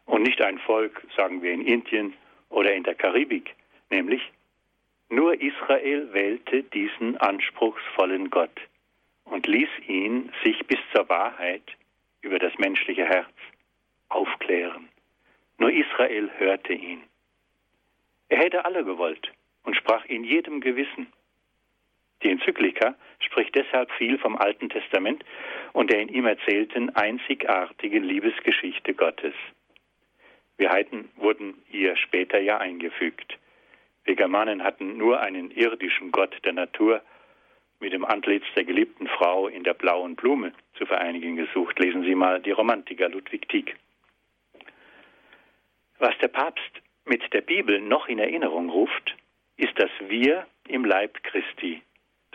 [0.04, 2.14] und nicht ein Volk, sagen wir in Indien
[2.50, 3.54] oder in der Karibik,
[3.90, 4.22] nämlich
[5.08, 8.60] nur Israel wählte diesen anspruchsvollen Gott
[9.26, 11.76] und ließ ihn sich bis zur Wahrheit
[12.22, 13.32] über das menschliche Herz
[14.08, 14.88] aufklären.
[15.58, 17.02] Nur Israel hörte ihn.
[18.28, 19.32] Er hätte alle gewollt
[19.64, 21.12] und sprach in jedem Gewissen.
[22.22, 25.24] Die Enzyklika spricht deshalb viel vom Alten Testament
[25.72, 29.34] und der in ihm erzählten einzigartigen Liebesgeschichte Gottes.
[30.56, 33.38] Wir Heiden wurden ihr später ja eingefügt.
[34.04, 37.02] Wir Germanen hatten nur einen irdischen Gott der Natur
[37.80, 41.78] mit dem Antlitz der geliebten Frau in der blauen Blume zu vereinigen gesucht.
[41.78, 43.76] Lesen Sie mal die Romantiker Ludwig Tieck.
[45.98, 49.16] Was der Papst mit der Bibel noch in Erinnerung ruft,
[49.56, 51.82] ist dass Wir im Leib Christi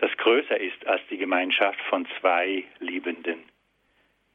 [0.02, 3.38] das größer ist als die Gemeinschaft von zwei Liebenden.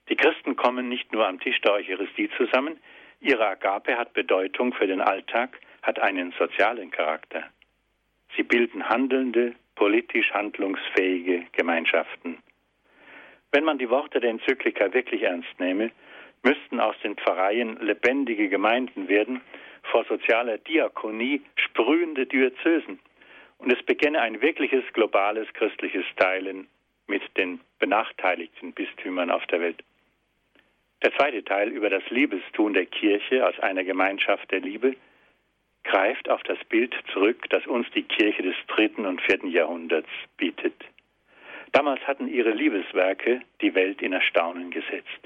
[0.07, 2.79] Die Christen kommen nicht nur am Tisch der Eucharistie zusammen,
[3.19, 7.43] ihre Agape hat Bedeutung für den Alltag, hat einen sozialen Charakter.
[8.37, 12.37] Sie bilden handelnde, politisch handlungsfähige Gemeinschaften.
[13.51, 15.91] Wenn man die Worte der Enzyklika wirklich ernst nehme,
[16.43, 19.41] müssten aus den Pfarreien lebendige Gemeinden werden,
[19.83, 22.99] vor sozialer Diakonie sprühende Diözesen.
[23.59, 26.67] Und es beginne ein wirkliches globales christliches Teilen
[27.07, 29.83] mit den benachteiligten Bistümern auf der Welt.
[31.03, 34.95] Der zweite Teil über das Liebestun der Kirche als einer Gemeinschaft der Liebe
[35.88, 40.76] greift auf das Bild zurück, das uns die Kirche des dritten und vierten Jahrhunderts bietet.
[41.71, 45.21] Damals hatten ihre Liebeswerke die Welt in Erstaunen gesetzt.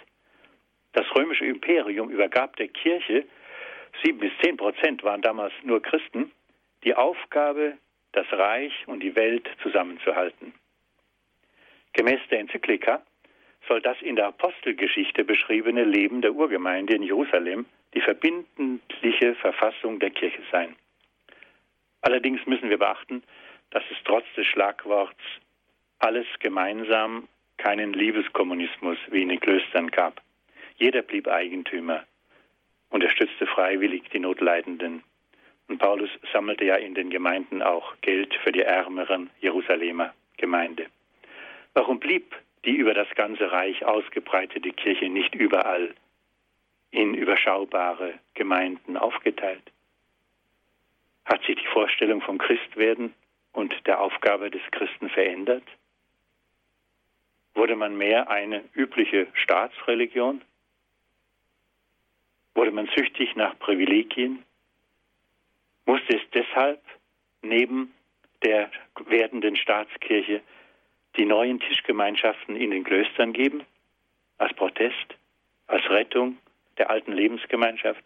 [0.93, 3.26] Das römische Imperium übergab der Kirche,
[4.04, 6.32] sieben bis zehn Prozent waren damals nur Christen,
[6.84, 7.78] die Aufgabe,
[8.12, 10.54] das Reich und die Welt zusammenzuhalten.
[11.93, 13.02] Gemäß der Enzyklika
[13.71, 20.10] soll das in der Apostelgeschichte beschriebene Leben der Urgemeinde in Jerusalem die verbindliche Verfassung der
[20.10, 20.75] Kirche sein.
[22.01, 23.23] Allerdings müssen wir beachten,
[23.69, 25.23] dass es trotz des Schlagworts
[25.99, 30.21] alles gemeinsam keinen Liebeskommunismus wie in den Klöstern gab.
[30.75, 32.03] Jeder blieb Eigentümer,
[32.89, 35.01] unterstützte freiwillig die Notleidenden.
[35.69, 40.88] Und Paulus sammelte ja in den Gemeinden auch Geld für die ärmeren Jerusalemer Gemeinde.
[41.73, 45.93] Warum blieb die über das ganze Reich ausgebreitete Kirche nicht überall
[46.91, 49.71] in überschaubare Gemeinden aufgeteilt?
[51.26, 53.13] Hat sich die Vorstellung vom Christwerden
[53.54, 55.63] und der Aufgabe des Christen verändert?
[57.54, 60.41] Wurde man mehr eine übliche Staatsreligion?
[62.54, 64.43] Wurde man süchtig nach Privilegien?
[65.86, 66.82] Musste es deshalb
[67.41, 67.93] neben
[68.43, 68.71] der
[69.06, 70.41] werdenden Staatskirche
[71.17, 73.65] die neuen Tischgemeinschaften in den Klöstern geben?
[74.38, 75.15] Als Protest?
[75.67, 76.38] Als Rettung
[76.78, 78.04] der alten Lebensgemeinschaft?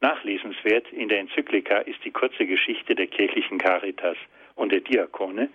[0.00, 4.16] Nachlesenswert in der Enzyklika ist die kurze Geschichte der kirchlichen Caritas
[4.54, 5.48] und der Diakone,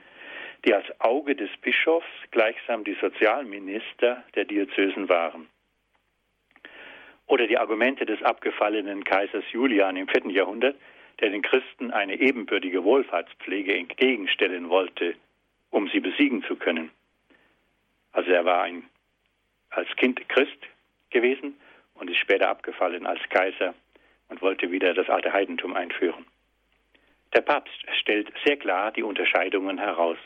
[0.66, 5.48] die als Auge des Bischofs gleichsam die Sozialminister der Diözesen waren.
[7.28, 10.76] Oder die Argumente des abgefallenen Kaisers Julian im vierten Jahrhundert,
[11.20, 15.16] der den Christen eine ebenbürtige Wohlfahrtspflege entgegenstellen wollte,
[15.74, 16.92] um sie besiegen zu können.
[18.12, 18.84] Also er war ein,
[19.72, 20.60] als Kind Christ
[21.10, 21.56] gewesen
[21.96, 23.74] und ist später abgefallen als Kaiser
[24.30, 26.26] und wollte wieder das alte Heidentum einführen.
[27.34, 30.18] Der Papst stellt sehr klar die Unterscheidungen heraus.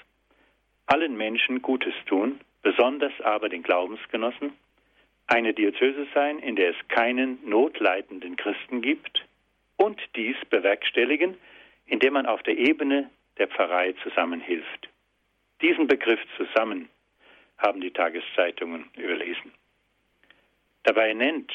[0.86, 4.52] Allen Menschen Gutes tun, besonders aber den Glaubensgenossen,
[5.28, 9.26] eine Diözese sein, in der es keinen notleidenden Christen gibt
[9.78, 11.38] und dies bewerkstelligen,
[11.86, 14.90] indem man auf der Ebene der Pfarrei zusammenhilft.
[15.62, 16.90] Diesen Begriff zusammen
[17.58, 19.52] haben die Tageszeitungen überlesen.
[20.84, 21.52] Dabei nennt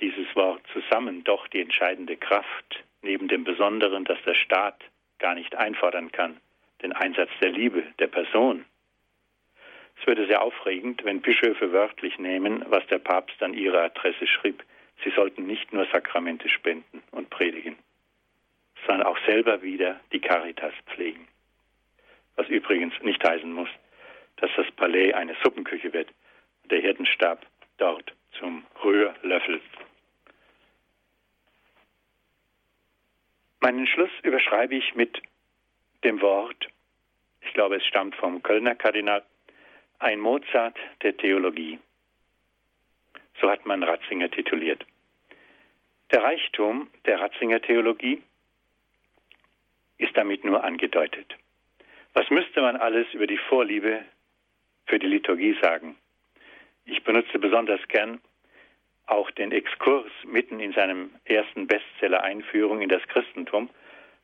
[0.00, 4.82] dieses Wort zusammen doch die entscheidende Kraft, neben dem Besonderen, dass der Staat
[5.20, 6.40] gar nicht einfordern kann,
[6.82, 8.64] den Einsatz der Liebe, der Person.
[10.00, 14.64] Es würde sehr aufregend, wenn Bischöfe wörtlich nehmen, was der Papst an ihre Adresse schrieb.
[15.04, 17.76] Sie sollten nicht nur Sakramente spenden und predigen,
[18.84, 21.28] sondern auch selber wieder die Caritas pflegen
[22.36, 23.68] was übrigens nicht heißen muss,
[24.36, 26.08] dass das Palais eine Suppenküche wird
[26.62, 27.46] und der Hirtenstab
[27.78, 29.60] dort zum Rührlöffel.
[33.60, 35.22] Meinen Schluss überschreibe ich mit
[36.02, 36.68] dem Wort,
[37.40, 39.24] ich glaube es stammt vom Kölner Kardinal,
[39.98, 41.78] ein Mozart der Theologie.
[43.40, 44.84] So hat man Ratzinger tituliert.
[46.10, 48.22] Der Reichtum der Ratzinger Theologie
[49.98, 51.34] ist damit nur angedeutet.
[52.14, 54.04] Was müsste man alles über die Vorliebe
[54.86, 55.96] für die Liturgie sagen?
[56.84, 58.20] Ich benutze besonders gern
[59.06, 63.68] auch den Exkurs mitten in seinem ersten Bestseller Einführung in das Christentum.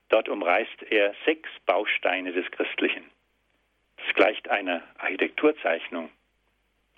[0.08, 3.04] Dort umreißt er sechs Bausteine des Christlichen.
[3.96, 6.10] Das gleicht einer Architekturzeichnung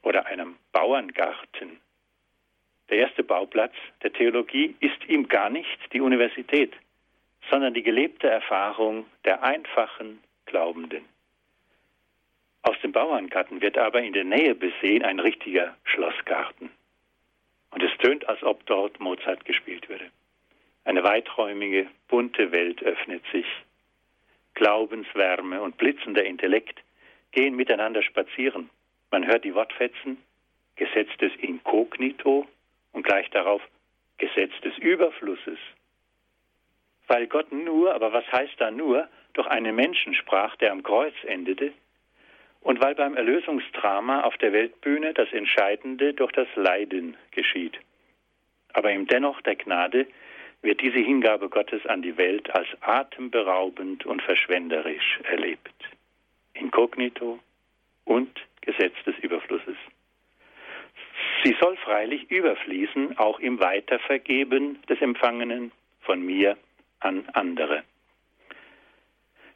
[0.02, 1.80] oder einem Bauerngarten.
[2.90, 6.74] Der erste Bauplatz der Theologie ist ihm gar nicht die Universität,
[7.50, 11.04] sondern die gelebte Erfahrung der einfachen, Glaubenden.
[12.62, 16.70] Aus dem Bauerngarten wird aber in der Nähe besehen ein richtiger Schlossgarten.
[17.70, 20.10] Und es tönt, als ob dort Mozart gespielt würde.
[20.84, 23.46] Eine weiträumige, bunte Welt öffnet sich.
[24.54, 26.82] Glaubenswärme und blitzender Intellekt
[27.32, 28.68] gehen miteinander spazieren.
[29.10, 30.18] Man hört die Wortfetzen,
[30.76, 32.46] Gesetz des Inkognito
[32.92, 33.62] und gleich darauf
[34.18, 35.58] Gesetz des Überflusses.
[37.08, 41.14] Weil Gott nur, aber was heißt da nur, durch einen Menschen sprach, der am Kreuz
[41.26, 41.72] endete,
[42.60, 47.78] und weil beim Erlösungsdrama auf der Weltbühne das Entscheidende durch das Leiden geschieht.
[48.72, 50.06] Aber im Dennoch der Gnade
[50.62, 55.74] wird diese Hingabe Gottes an die Welt als atemberaubend und verschwenderisch erlebt.
[56.54, 57.40] Inkognito
[58.04, 58.30] und
[58.60, 59.76] Gesetz des Überflusses.
[61.42, 65.72] Sie soll freilich überfließen, auch im Weitervergeben des Empfangenen
[66.02, 66.56] von mir
[67.00, 67.82] an andere.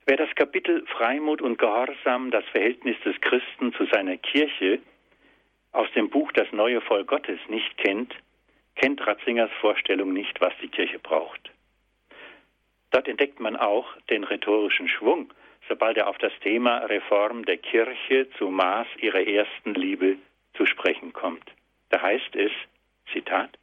[0.08, 4.78] Wer das Kapitel Freimut und Gehorsam, das Verhältnis des Christen zu seiner Kirche
[5.72, 8.14] aus dem Buch Das neue Volk Gottes nicht kennt,
[8.76, 11.50] kennt Ratzingers Vorstellung nicht, was die Kirche braucht.
[12.92, 15.32] Dort entdeckt man auch den rhetorischen Schwung,
[15.68, 20.18] sobald er auf das Thema Reform der Kirche zu Maß ihrer ersten Liebe
[20.54, 21.50] zu sprechen kommt.
[21.90, 22.52] Da heißt es,
[23.12, 23.58] Zitat,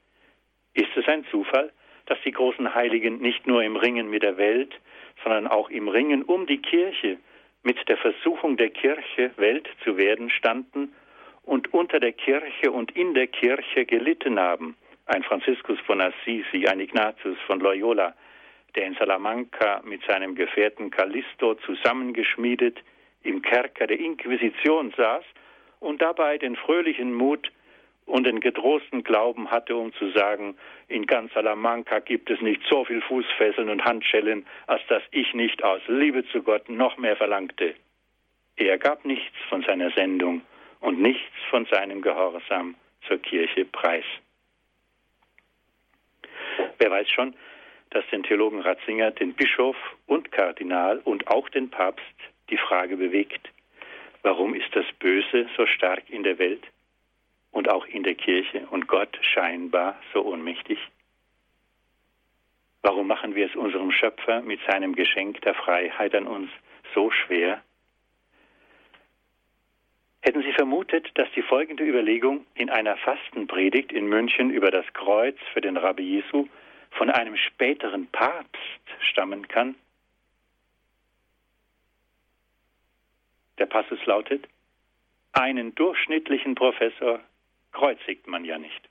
[0.74, 1.72] ist es ein Zufall,
[2.06, 4.74] dass die großen Heiligen nicht nur im Ringen mit der Welt,
[5.24, 7.18] sondern auch im Ringen um die Kirche
[7.64, 10.93] mit der Versuchung der Kirche Welt zu werden standen
[11.43, 14.76] und unter der Kirche und in der Kirche gelitten haben.
[15.06, 18.14] Ein Franziskus von Assisi, ein Ignatius von Loyola,
[18.76, 22.80] der in Salamanca mit seinem Gefährten Callisto zusammengeschmiedet
[23.24, 25.24] im Kerker der Inquisition saß
[25.80, 27.51] und dabei den fröhlichen Mut
[28.06, 30.56] und den getrosten Glauben hatte, um zu sagen,
[30.88, 35.64] in ganz Salamanca gibt es nicht so viel Fußfesseln und Handschellen, als dass ich nicht
[35.64, 37.76] aus Liebe zu Gott noch mehr verlangte.
[38.56, 40.41] Er gab nichts von seiner Sendung
[40.80, 42.76] und nichts von seinem Gehorsam
[43.08, 44.06] zur Kirche preis.
[46.78, 47.34] Wer weiß schon,
[47.89, 49.76] dass den Theologen Ratzinger, den Bischof
[50.08, 52.04] und Kardinal und auch den Papst
[52.49, 53.49] die Frage bewegt,
[54.24, 56.64] warum ist das Böse so stark in der Welt?
[57.54, 60.80] Und auch in der Kirche und Gott scheinbar so ohnmächtig?
[62.82, 66.49] Warum machen wir es unserem Schöpfer mit seinem Geschenk der Freiheit an uns
[66.93, 67.64] so schwer?
[70.22, 75.38] Hätten Sie vermutet, dass die folgende Überlegung in einer Fastenpredigt in München über das Kreuz
[75.54, 76.47] für den Rabbi Jesu
[76.91, 79.76] von einem späteren Papst stammen kann?
[83.60, 84.47] Der Passus lautet,
[85.34, 87.20] einen durchschnittlichen Professor
[87.74, 88.90] kreuzigt man ja nicht.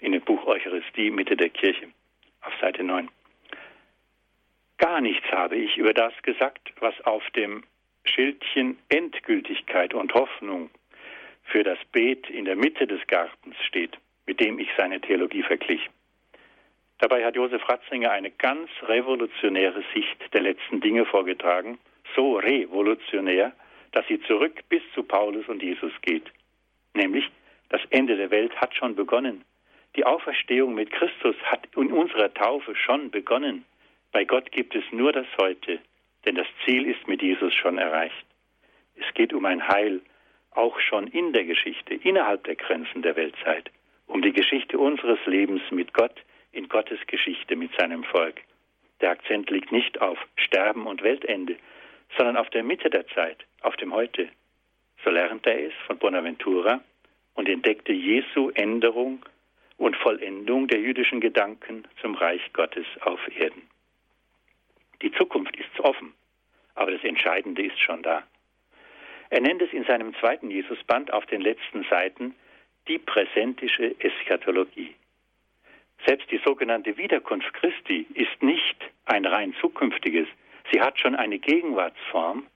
[0.00, 1.88] In dem Buch Eucharistie, Mitte der Kirche,
[2.42, 3.08] auf Seite 9.
[4.78, 7.62] Gar nichts habe ich über das gesagt, was auf dem
[8.04, 10.70] Schildchen Endgültigkeit und Hoffnung
[11.44, 15.88] für das Beet in der Mitte des Gartens steht, mit dem ich seine Theologie verglich.
[16.98, 21.78] Dabei hat Josef Ratzinger eine ganz revolutionäre Sicht der letzten Dinge vorgetragen,
[22.14, 23.52] so revolutionär,
[23.92, 26.30] dass sie zurück bis zu Paulus und Jesus geht.
[26.94, 27.28] Nämlich,
[27.68, 29.44] das Ende der Welt hat schon begonnen.
[29.96, 33.64] Die Auferstehung mit Christus hat in unserer Taufe schon begonnen.
[34.12, 35.80] Bei Gott gibt es nur das Heute,
[36.24, 38.26] denn das Ziel ist mit Jesus schon erreicht.
[38.96, 40.00] Es geht um ein Heil,
[40.52, 43.70] auch schon in der Geschichte, innerhalb der Grenzen der Weltzeit,
[44.06, 46.22] um die Geschichte unseres Lebens mit Gott
[46.52, 48.40] in Gottes Geschichte mit seinem Volk.
[49.00, 51.56] Der Akzent liegt nicht auf Sterben und Weltende,
[52.16, 54.28] sondern auf der Mitte der Zeit, auf dem Heute.
[55.04, 56.80] So lernte er es von Bonaventura
[57.34, 59.24] und entdeckte Jesu Änderung
[59.76, 63.68] und Vollendung der jüdischen Gedanken zum Reich Gottes auf Erden.
[65.02, 66.14] Die Zukunft ist offen,
[66.74, 68.22] aber das Entscheidende ist schon da.
[69.28, 72.34] Er nennt es in seinem zweiten Jesusband auf den letzten Seiten
[72.88, 74.94] die präsentische Eschatologie.
[76.06, 80.28] Selbst die sogenannte Wiederkunft Christi ist nicht ein rein zukünftiges,
[80.72, 82.46] sie hat schon eine Gegenwartsform,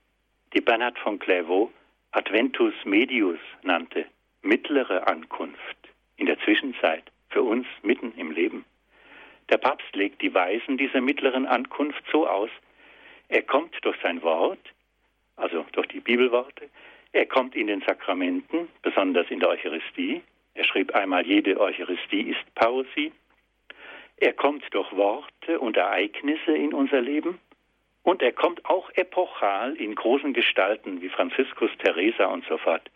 [0.53, 1.71] die Bernhard von Clairvaux
[2.11, 4.05] Adventus Medius nannte,
[4.41, 5.77] mittlere Ankunft
[6.17, 8.65] in der Zwischenzeit, für uns mitten im Leben.
[9.49, 12.49] Der Papst legt die Weisen dieser mittleren Ankunft so aus,
[13.27, 14.59] er kommt durch sein Wort,
[15.35, 16.69] also durch die Bibelworte,
[17.11, 20.21] er kommt in den Sakramenten, besonders in der Eucharistie.
[20.53, 23.11] Er schrieb einmal, jede Eucharistie ist Pausi.
[24.17, 27.39] Er kommt durch Worte und Ereignisse in unser Leben.
[28.09, 32.89] Und er kommt auch epochal in großen Gestalten wie Franziskus, Teresa und so fort.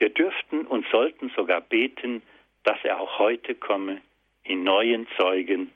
[0.00, 2.22] Wir dürften und sollten sogar beten,
[2.64, 4.00] dass er auch heute komme
[4.42, 5.70] in neuen Zeugen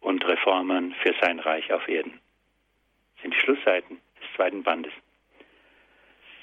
[0.00, 2.20] und Reformern für sein Reich auf Erden.
[3.14, 4.92] Das sind die Schlussseiten des zweiten Bandes.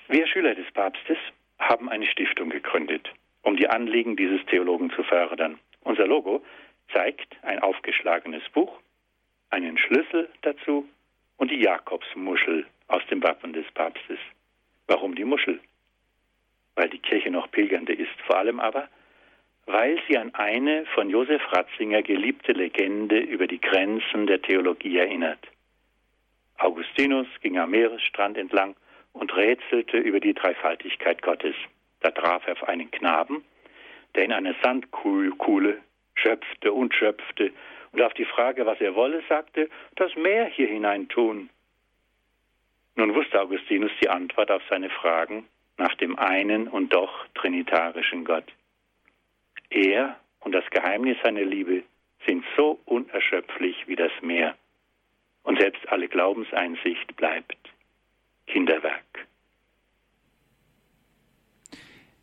[0.07, 1.19] Wir Schüler des Papstes
[1.59, 3.07] haben eine Stiftung gegründet,
[3.43, 5.59] um die Anliegen dieses Theologen zu fördern.
[5.81, 6.43] Unser Logo
[6.91, 8.79] zeigt ein aufgeschlagenes Buch,
[9.51, 10.89] einen Schlüssel dazu
[11.37, 14.19] und die Jakobsmuschel aus dem Wappen des Papstes.
[14.87, 15.59] Warum die Muschel?
[16.75, 18.87] Weil die Kirche noch pilgernde ist, vor allem aber,
[19.65, 25.47] weil sie an eine von Josef Ratzinger geliebte Legende über die Grenzen der Theologie erinnert.
[26.57, 28.75] Augustinus ging am Meeresstrand entlang
[29.13, 31.55] und rätselte über die Dreifaltigkeit Gottes.
[32.01, 33.43] Da traf er auf einen Knaben,
[34.15, 35.77] der in einer Sandkuhle
[36.15, 37.51] schöpfte und schöpfte
[37.93, 41.49] und auf die Frage, was er wolle, sagte, das Meer hier hinein tun.
[42.95, 45.45] Nun wusste Augustinus die Antwort auf seine Fragen
[45.77, 48.51] nach dem einen und doch trinitarischen Gott.
[49.69, 51.83] Er und das Geheimnis seiner Liebe
[52.27, 54.55] sind so unerschöpflich wie das Meer.
[55.43, 57.57] Und selbst alle Glaubenseinsicht bleibt
[58.47, 59.27] Kinderwerk.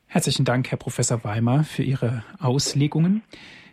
[0.07, 3.23] Herzlichen Dank, Herr Professor Weimer, für Ihre Auslegungen.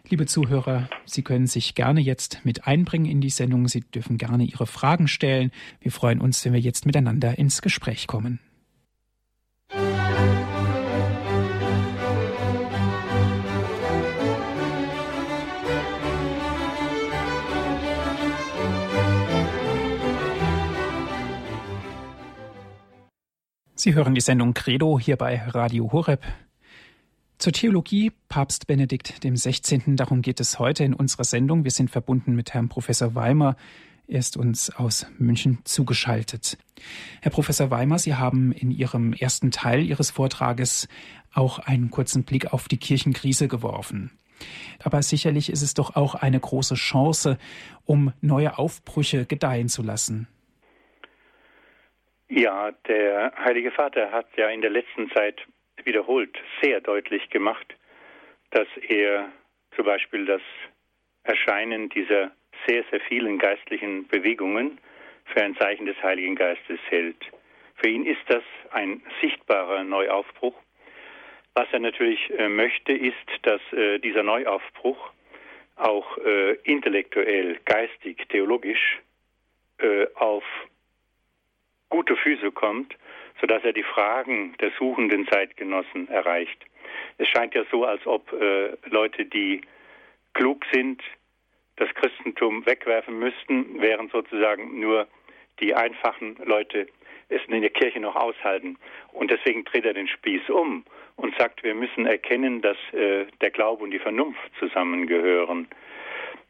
[0.09, 3.67] Liebe Zuhörer, Sie können sich gerne jetzt mit einbringen in die Sendung.
[3.67, 5.51] Sie dürfen gerne Ihre Fragen stellen.
[5.81, 8.39] Wir freuen uns, wenn wir jetzt miteinander ins Gespräch kommen.
[23.75, 26.21] Sie hören die Sendung Credo hier bei Radio Horeb.
[27.39, 29.95] Zur Theologie Papst Benedikt XVI.
[29.95, 31.65] Darum geht es heute in unserer Sendung.
[31.65, 33.55] Wir sind verbunden mit Herrn Professor Weimer.
[34.07, 36.57] Er ist uns aus München zugeschaltet.
[37.21, 40.87] Herr Professor Weimer, Sie haben in Ihrem ersten Teil Ihres Vortrages
[41.31, 44.17] auch einen kurzen Blick auf die Kirchenkrise geworfen.
[44.83, 47.37] Aber sicherlich ist es doch auch eine große Chance,
[47.85, 50.27] um neue Aufbrüche gedeihen zu lassen.
[52.29, 55.39] Ja, der Heilige Vater hat ja in der letzten Zeit
[55.87, 57.75] wiederholt sehr deutlich gemacht,
[58.51, 59.31] dass er
[59.75, 60.41] zum Beispiel das
[61.23, 62.31] Erscheinen dieser
[62.67, 64.79] sehr, sehr vielen geistlichen Bewegungen
[65.25, 67.17] für ein Zeichen des Heiligen Geistes hält.
[67.75, 70.55] Für ihn ist das ein sichtbarer Neuaufbruch.
[71.53, 75.11] Was er natürlich äh, möchte, ist, dass äh, dieser Neuaufbruch
[75.77, 78.99] auch äh, intellektuell, geistig, theologisch
[80.15, 80.43] auf
[81.89, 82.95] gute Füße kommt,
[83.39, 86.65] sodass er die Fragen der suchenden Zeitgenossen erreicht.
[87.17, 89.61] Es scheint ja so, als ob äh, Leute, die
[90.33, 91.01] klug sind,
[91.77, 95.07] das Christentum wegwerfen müssten, während sozusagen nur
[95.59, 96.87] die einfachen Leute
[97.29, 98.77] es in der Kirche noch aushalten.
[99.11, 100.85] Und deswegen dreht er den Spieß um
[101.15, 105.67] und sagt, wir müssen erkennen, dass äh, der Glaube und die Vernunft zusammengehören.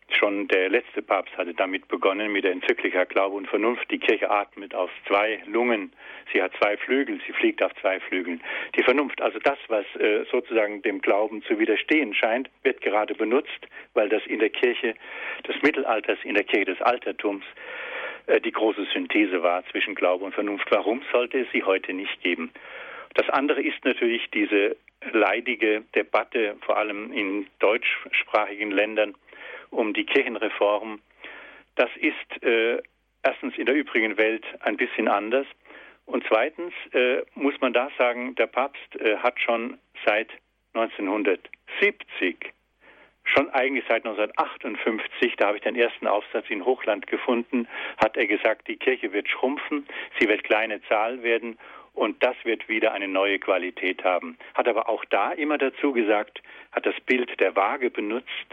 [0.10, 3.92] Schon der letzte Papst hatte damit begonnen, mit der Enzyklika Glaube und Vernunft.
[3.92, 5.92] Die Kirche atmet aus zwei Lungen.
[6.32, 8.42] Sie hat zwei Flügel, sie fliegt auf zwei Flügeln.
[8.78, 13.68] Die Vernunft, also das, was äh, sozusagen dem Glauben zu widerstehen scheint, wird gerade benutzt,
[13.94, 14.96] weil das in der Kirche
[15.46, 17.44] des Mittelalters, in der Kirche des Altertums,
[18.28, 20.68] äh, die große Synthese war zwischen Glaube und Vernunft.
[20.70, 22.52] Warum sollte es sie heute nicht geben?
[23.14, 24.78] Das andere ist natürlich diese
[25.12, 29.16] leidige Debatte, vor allem in deutschsprachigen Ländern,
[29.72, 31.00] um die Kirchenreform.
[31.76, 32.82] Das ist äh,
[33.24, 35.46] erstens in der übrigen Welt ein bisschen anders.
[36.06, 40.30] Und zweitens äh, muss man da sagen, der Papst äh, hat schon seit
[40.74, 42.54] 1970,
[43.26, 48.26] schon eigentlich seit 1958, da habe ich den ersten Aufsatz in Hochland gefunden, hat er
[48.26, 49.86] gesagt, die Kirche wird schrumpfen,
[50.18, 51.58] sie wird kleine Zahl werden
[51.94, 54.38] und das wird wieder eine neue Qualität haben.
[54.54, 56.42] Hat aber auch da immer dazu gesagt,
[56.72, 58.48] hat das Bild der Waage benutzt,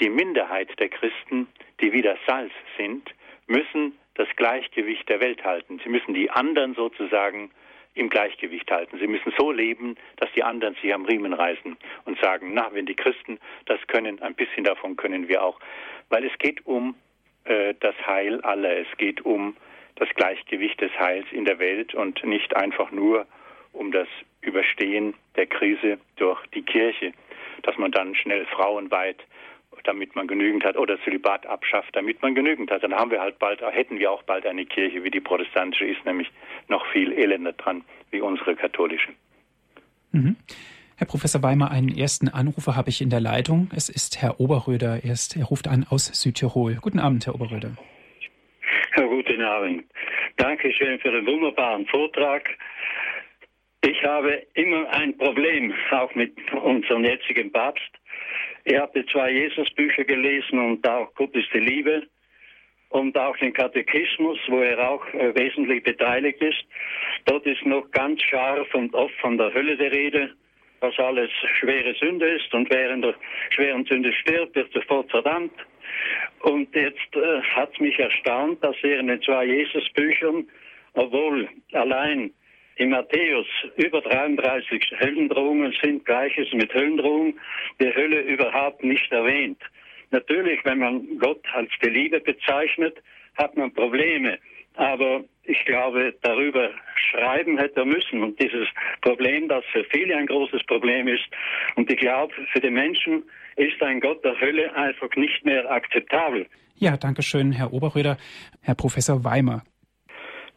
[0.00, 1.48] die Minderheit der Christen,
[1.80, 3.08] die wieder Salz sind,
[3.46, 5.80] müssen das Gleichgewicht der Welt halten.
[5.82, 7.50] Sie müssen die anderen sozusagen
[7.94, 8.98] im Gleichgewicht halten.
[8.98, 12.86] Sie müssen so leben, dass die anderen sich am Riemen reißen und sagen, na, wenn
[12.86, 15.60] die Christen das können, ein bisschen davon können wir auch.
[16.08, 16.96] Weil es geht um
[17.44, 19.56] äh, das Heil aller, es geht um
[19.96, 23.26] das Gleichgewicht des Heils in der Welt und nicht einfach nur
[23.72, 24.08] um das
[24.40, 27.12] Überstehen der Krise durch die Kirche,
[27.62, 29.24] dass man dann schnell frauenweit
[29.84, 32.82] damit man genügend hat, oder Zölibat abschafft, damit man genügend hat.
[32.82, 36.04] Dann haben wir halt bald, hätten wir auch bald eine Kirche, wie die protestantische ist,
[36.04, 36.30] nämlich
[36.68, 39.10] noch viel elender dran wie unsere katholische.
[40.12, 40.36] Mhm.
[40.96, 43.68] Herr Professor Weimer, einen ersten Anrufer habe ich in der Leitung.
[43.74, 45.00] Es ist Herr Oberröder.
[45.04, 46.76] Er, ist, er ruft an aus Südtirol.
[46.80, 47.76] Guten Abend, Herr Oberröder.
[48.96, 49.84] Ja, guten Abend.
[50.36, 52.48] Dankeschön für den wunderbaren Vortrag.
[53.84, 57.90] Ich habe immer ein Problem, auch mit unserem jetzigen Papst.
[58.64, 62.06] Ich habe zwei Jesusbücher gelesen und auch Gott ist die Liebe
[62.88, 66.64] und auch den Katechismus, wo er auch äh, wesentlich beteiligt ist.
[67.26, 70.34] Dort ist noch ganz scharf und oft von der Hölle die Rede,
[70.80, 73.14] was alles schwere Sünde ist und wer in der
[73.50, 75.52] schweren Sünde stirbt, wird sofort verdammt.
[76.40, 80.48] Und jetzt äh, hat mich erstaunt, dass er in den zwei Jesusbüchern,
[80.94, 82.32] obwohl allein
[82.76, 83.46] in Matthäus
[83.76, 87.38] über 33 Höllendrohungen sind, gleiches mit Höllendrohungen,
[87.80, 89.60] die Hölle überhaupt nicht erwähnt.
[90.10, 92.96] Natürlich, wenn man Gott als die Liebe bezeichnet,
[93.36, 94.38] hat man Probleme.
[94.74, 98.22] Aber ich glaube, darüber schreiben hätte er müssen.
[98.22, 98.66] Und dieses
[99.02, 101.24] Problem, das für viele ein großes Problem ist,
[101.76, 103.22] und ich glaube, für die Menschen
[103.56, 106.46] ist ein Gott der Hölle einfach nicht mehr akzeptabel.
[106.76, 108.16] Ja, danke schön, Herr Oberröder.
[108.62, 109.62] Herr Professor Weimer.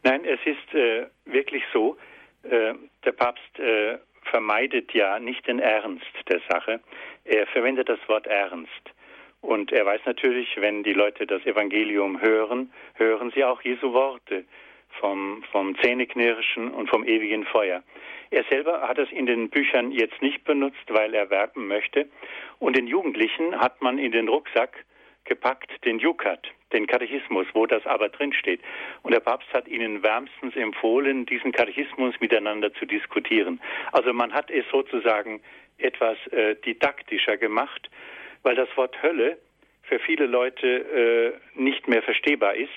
[0.04, 1.98] Nein, es ist äh, wirklich so,
[2.44, 2.74] äh,
[3.04, 6.80] der Papst äh, vermeidet ja nicht den Ernst der Sache.
[7.26, 8.72] Er verwendet das Wort Ernst.
[9.42, 14.46] Und er weiß natürlich, wenn die Leute das Evangelium hören, hören sie auch Jesu Worte
[15.00, 17.84] vom, vom Zähneknirschen und vom ewigen Feuer.
[18.30, 22.10] Er selber hat es in den Büchern jetzt nicht benutzt, weil er werben möchte.
[22.60, 24.86] Und den Jugendlichen hat man in den Rucksack
[25.28, 28.62] gepackt, den Jukat, den Katechismus, wo das aber drinsteht.
[29.04, 33.62] Und der Papst hat ihnen wärmstens empfohlen, diesen Katechismus miteinander zu diskutieren.
[33.92, 35.42] Also man hat es sozusagen
[35.78, 37.90] etwas äh, didaktischer gemacht,
[38.44, 39.38] weil das Wort Hölle
[39.84, 40.68] für viele Leute
[41.56, 42.70] äh, nicht mehr verstehbar ist.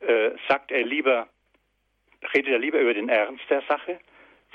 [0.00, 1.28] Äh, sagt er lieber,
[2.34, 3.98] redet er lieber über den Ernst der Sache,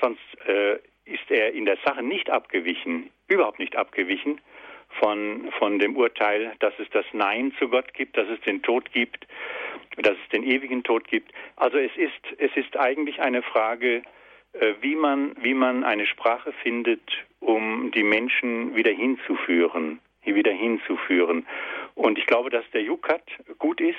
[0.00, 4.40] sonst äh, ist er in der Sache nicht abgewichen, überhaupt nicht abgewichen
[4.98, 8.92] von, von dem Urteil, dass es das Nein zu Gott gibt, dass es den Tod
[8.92, 9.26] gibt,
[9.96, 11.32] dass es den ewigen Tod gibt.
[11.56, 14.02] Also es ist, es ist eigentlich eine Frage,
[14.52, 17.02] äh, wie man, wie man eine Sprache findet,
[17.40, 21.46] um die Menschen wieder hinzuführen, hier wieder hinzuführen.
[21.94, 23.22] Und ich glaube, dass der Jukat
[23.58, 23.96] gut ist,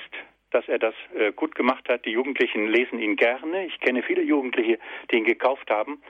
[0.52, 2.06] dass er das äh, gut gemacht hat.
[2.06, 3.66] Die Jugendlichen lesen ihn gerne.
[3.66, 4.80] Ich kenne viele Jugendliche,
[5.10, 6.02] die ihn gekauft haben,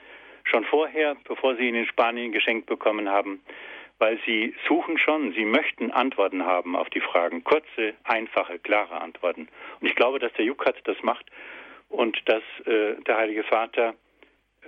[0.44, 3.40] schon vorher, bevor sie ihn in Spanien geschenkt bekommen haben
[4.02, 9.46] weil sie suchen schon, sie möchten Antworten haben auf die Fragen, kurze, einfache, klare Antworten.
[9.78, 11.24] Und ich glaube, dass der Jukat das macht
[11.88, 13.94] und dass äh, der Heilige Vater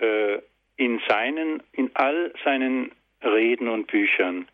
[0.00, 0.38] äh,
[0.76, 2.92] in seinen, in all seinen
[3.24, 4.46] Reden und Büchern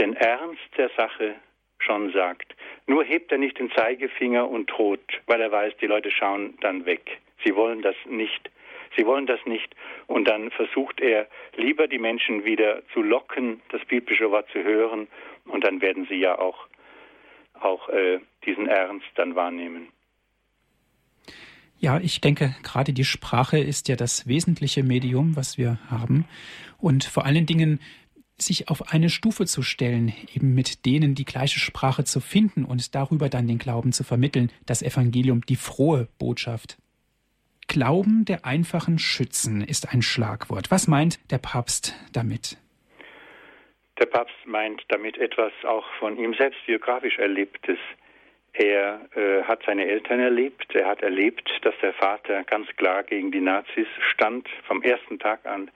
[0.00, 1.36] den Ernst der Sache
[1.78, 2.56] schon sagt.
[2.88, 6.86] Nur hebt er nicht den Zeigefinger und droht, weil er weiß, die Leute schauen dann
[6.86, 7.20] weg.
[7.44, 8.50] Sie wollen das nicht
[8.96, 9.74] Sie wollen das nicht.
[10.06, 15.08] Und dann versucht er lieber die Menschen wieder zu locken, das biblische Wort zu hören.
[15.46, 16.66] Und dann werden sie ja auch,
[17.54, 19.88] auch äh, diesen Ernst dann wahrnehmen.
[21.78, 26.26] Ja, ich denke, gerade die Sprache ist ja das wesentliche Medium, was wir haben.
[26.78, 27.80] Und vor allen Dingen
[28.38, 32.94] sich auf eine Stufe zu stellen, eben mit denen die gleiche Sprache zu finden und
[32.94, 36.78] darüber dann den Glauben zu vermitteln, das Evangelium, die frohe Botschaft.
[37.72, 40.70] Glauben der einfachen Schützen ist ein Schlagwort.
[40.70, 42.58] Was meint der Papst damit?
[43.98, 47.78] Der Papst meint damit etwas auch von ihm selbst biografisch Erlebtes.
[48.52, 50.74] Er äh, hat seine Eltern erlebt.
[50.74, 55.46] Er hat erlebt, dass der Vater ganz klar gegen die Nazis stand, vom ersten Tag
[55.46, 55.70] an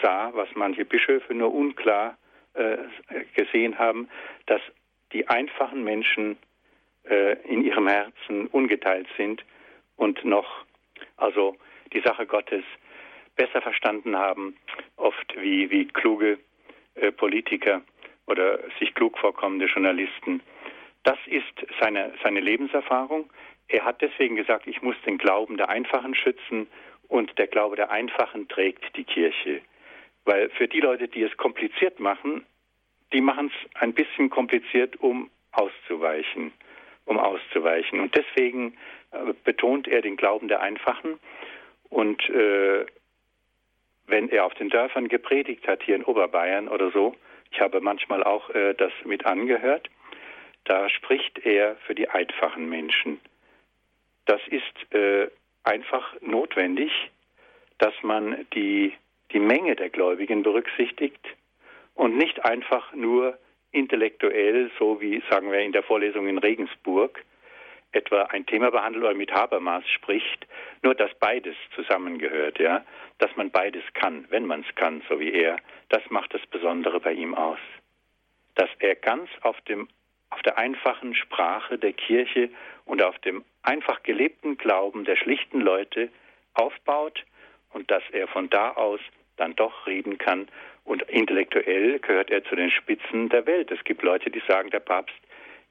[0.00, 2.16] sah, was manche Bischöfe nur unklar
[2.54, 2.76] äh,
[3.34, 4.08] gesehen haben,
[4.46, 4.60] dass
[5.12, 6.36] die einfachen Menschen
[7.08, 9.44] äh, in ihrem Herzen ungeteilt sind
[9.96, 10.64] und noch
[11.20, 11.56] also
[11.92, 12.64] die Sache Gottes
[13.36, 14.56] besser verstanden haben,
[14.96, 16.38] oft wie, wie kluge
[16.94, 17.82] äh, Politiker
[18.26, 20.42] oder sich klug vorkommende Journalisten.
[21.02, 23.30] Das ist seine, seine Lebenserfahrung.
[23.68, 26.66] Er hat deswegen gesagt, ich muss den Glauben der Einfachen schützen
[27.08, 29.62] und der Glaube der Einfachen trägt die Kirche.
[30.24, 32.44] Weil für die Leute, die es kompliziert machen,
[33.12, 36.52] die machen es ein bisschen kompliziert, um auszuweichen,
[37.10, 38.00] um auszuweichen.
[38.00, 38.76] Und deswegen
[39.10, 41.18] äh, betont er den Glauben der Einfachen
[41.90, 42.86] und äh,
[44.06, 47.14] wenn er auf den Dörfern gepredigt hat, hier in Oberbayern oder so,
[47.50, 49.90] ich habe manchmal auch äh, das mit angehört,
[50.64, 53.20] da spricht er für die einfachen Menschen.
[54.26, 55.28] Das ist äh,
[55.64, 56.92] einfach notwendig,
[57.78, 58.92] dass man die,
[59.32, 61.26] die Menge der Gläubigen berücksichtigt
[61.94, 63.36] und nicht einfach nur
[63.72, 67.24] intellektuell, so wie sagen wir in der Vorlesung in Regensburg,
[67.92, 70.46] etwa ein Thema behandelt oder mit Habermas spricht,
[70.82, 72.84] nur dass beides zusammengehört, ja,
[73.18, 75.56] dass man beides kann, wenn man es kann, so wie er,
[75.88, 77.58] das macht das Besondere bei ihm aus.
[78.54, 79.88] Dass er ganz auf dem
[80.30, 82.50] auf der einfachen Sprache der Kirche
[82.84, 86.08] und auf dem einfach gelebten Glauben der schlichten Leute
[86.54, 87.24] aufbaut
[87.72, 89.00] und dass er von da aus
[89.36, 90.48] dann doch reden kann.
[90.90, 93.70] Und intellektuell gehört er zu den Spitzen der Welt.
[93.70, 95.14] Es gibt Leute, die sagen, der Papst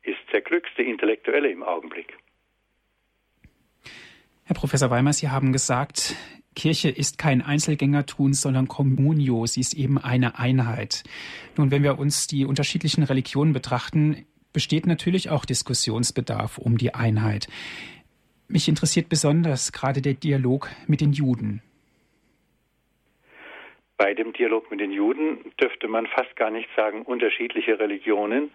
[0.01, 2.17] ist der glückste Intellektuelle im Augenblick.
[4.45, 6.15] Herr Professor Weimar, Sie haben gesagt,
[6.55, 9.45] Kirche ist kein Einzelgängertun, sondern Communio.
[9.45, 11.03] Sie ist eben eine Einheit.
[11.57, 17.49] Nun, wenn wir uns die unterschiedlichen Religionen betrachten, besteht natürlich auch Diskussionsbedarf um die Einheit.
[18.47, 21.61] Mich interessiert besonders gerade der Dialog mit den Juden.
[24.00, 28.50] Bei dem Dialog mit den Juden dürfte man fast gar nicht sagen unterschiedliche Religionen,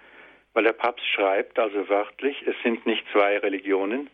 [0.54, 4.08] weil der Papst schreibt, also wörtlich, es sind nicht zwei Religionen,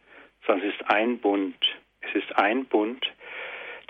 [0.45, 1.55] sondern es ist ein Bund.
[2.01, 3.07] Es ist ein Bund.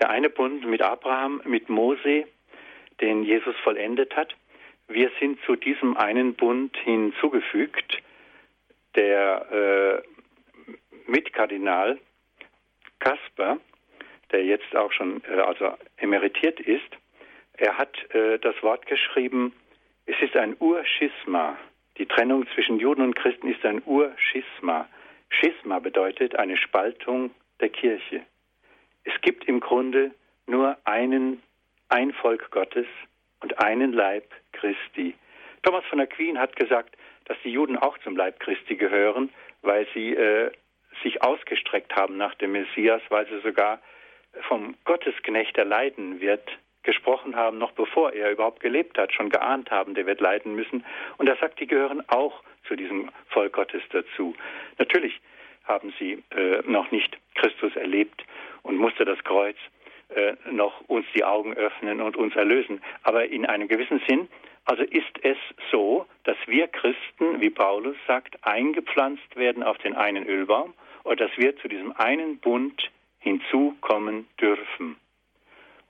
[0.01, 2.27] Der eine Bund mit Abraham, mit Mose,
[3.01, 4.37] den Jesus vollendet hat.
[4.89, 8.03] Wir sind zu diesem einen Bund hinzugefügt.
[8.97, 11.99] Der äh, Mitkardinal
[12.99, 13.57] Kasper,
[14.31, 17.00] der jetzt auch schon äh, also emeritiert ist,
[17.61, 19.53] er hat äh, das Wort geschrieben,
[20.07, 21.59] es ist ein Urschisma.
[21.99, 24.89] Die Trennung zwischen Juden und Christen ist ein Urschisma.
[25.29, 27.31] Schisma bedeutet eine Spaltung
[27.61, 28.23] der Kirche.
[29.05, 30.13] Es gibt im Grunde
[30.47, 31.43] nur einen,
[31.91, 32.87] ein Volk Gottes
[33.41, 35.15] und einen Leib Christi.
[35.63, 36.97] Thomas von Aquin hat gesagt,
[37.27, 39.29] dass die Juden auch zum Leib Christi gehören,
[39.61, 40.51] weil sie äh,
[41.03, 43.81] sich ausgestreckt haben nach dem Messias, weil sie sogar
[44.49, 46.49] vom Gottesknecht, der leiden wird,
[46.83, 50.85] gesprochen haben, noch bevor er überhaupt gelebt hat, schon geahnt haben, der wird leiden müssen.
[51.19, 54.35] Und er sagt, die gehören auch zu diesem Volk Gottes dazu.
[54.79, 55.21] Natürlich
[55.65, 58.25] haben sie äh, noch nicht Christus erlebt
[58.63, 59.57] und musste das Kreuz
[60.15, 62.83] äh, noch uns die Augen öffnen und uns erlösen.
[63.03, 64.29] Aber in einem gewissen Sinn,
[64.65, 65.37] also ist es
[65.71, 70.75] so, dass wir Christen, wie Paulus sagt, eingepflanzt werden auf den einen Ölbaum
[71.05, 74.97] oder dass wir zu diesem einen Bund hinzukommen dürfen.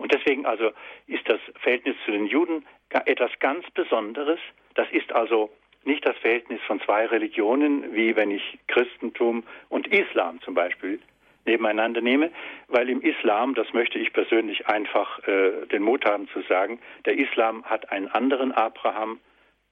[0.00, 0.70] Und deswegen also
[1.06, 4.40] ist das Verhältnis zu den Juden etwas ganz Besonderes.
[4.74, 5.50] Das ist also
[5.84, 11.00] nicht das Verhältnis von zwei Religionen, wie wenn ich Christentum und Islam zum Beispiel
[11.44, 12.30] nebeneinander nehme,
[12.68, 17.18] weil im Islam, das möchte ich persönlich einfach äh, den Mut haben zu sagen, der
[17.18, 19.20] Islam hat einen anderen Abraham,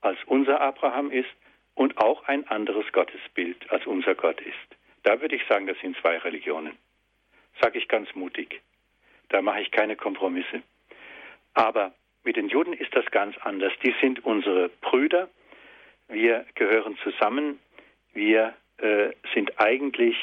[0.03, 1.31] als unser Abraham ist
[1.75, 4.77] und auch ein anderes Gottesbild, als unser Gott ist.
[5.05, 6.77] Da würde ich sagen, das sind zwei Religionen.
[7.63, 8.61] Sage ich ganz mutig.
[9.29, 10.63] Da mache ich keine Kompromisse.
[11.55, 11.93] Aber
[12.25, 13.73] mit den Juden ist das ganz anders.
[13.83, 15.29] Die sind unsere Brüder.
[16.09, 17.59] Wir gehören zusammen.
[18.13, 20.17] Wir äh, sind eigentlich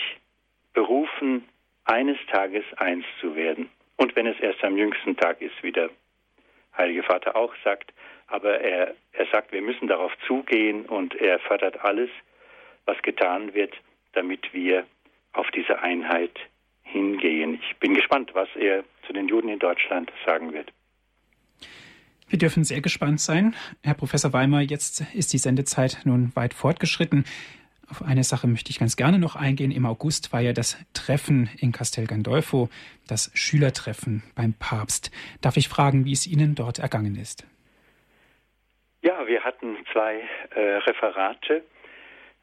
[0.73, 1.47] berufen,
[1.85, 3.69] eines Tages eins zu werden.
[3.97, 5.89] Und wenn es erst am jüngsten Tag ist, wie der
[6.75, 7.93] Heilige Vater auch sagt,
[8.27, 12.09] aber er, er sagt, wir müssen darauf zugehen und er fördert alles,
[12.85, 13.73] was getan wird,
[14.13, 14.85] damit wir
[15.33, 16.37] auf diese Einheit
[16.83, 17.59] hingehen.
[17.61, 20.71] Ich bin gespannt, was er zu den Juden in Deutschland sagen wird.
[22.27, 23.55] Wir dürfen sehr gespannt sein.
[23.83, 27.23] Herr Professor Weimer, jetzt ist die Sendezeit nun weit fortgeschritten.
[27.89, 29.69] Auf eine Sache möchte ich ganz gerne noch eingehen.
[29.69, 32.69] Im August war ja das Treffen in Castel Gandolfo,
[33.07, 35.11] das Schülertreffen beim Papst.
[35.41, 37.45] Darf ich fragen, wie es Ihnen dort ergangen ist?
[39.03, 40.23] Ja, wir hatten zwei
[40.55, 41.63] äh, Referate.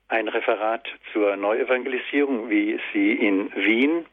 [0.07, 4.07] Ein Referat zur Neuevangelisierung, wie sie in Wien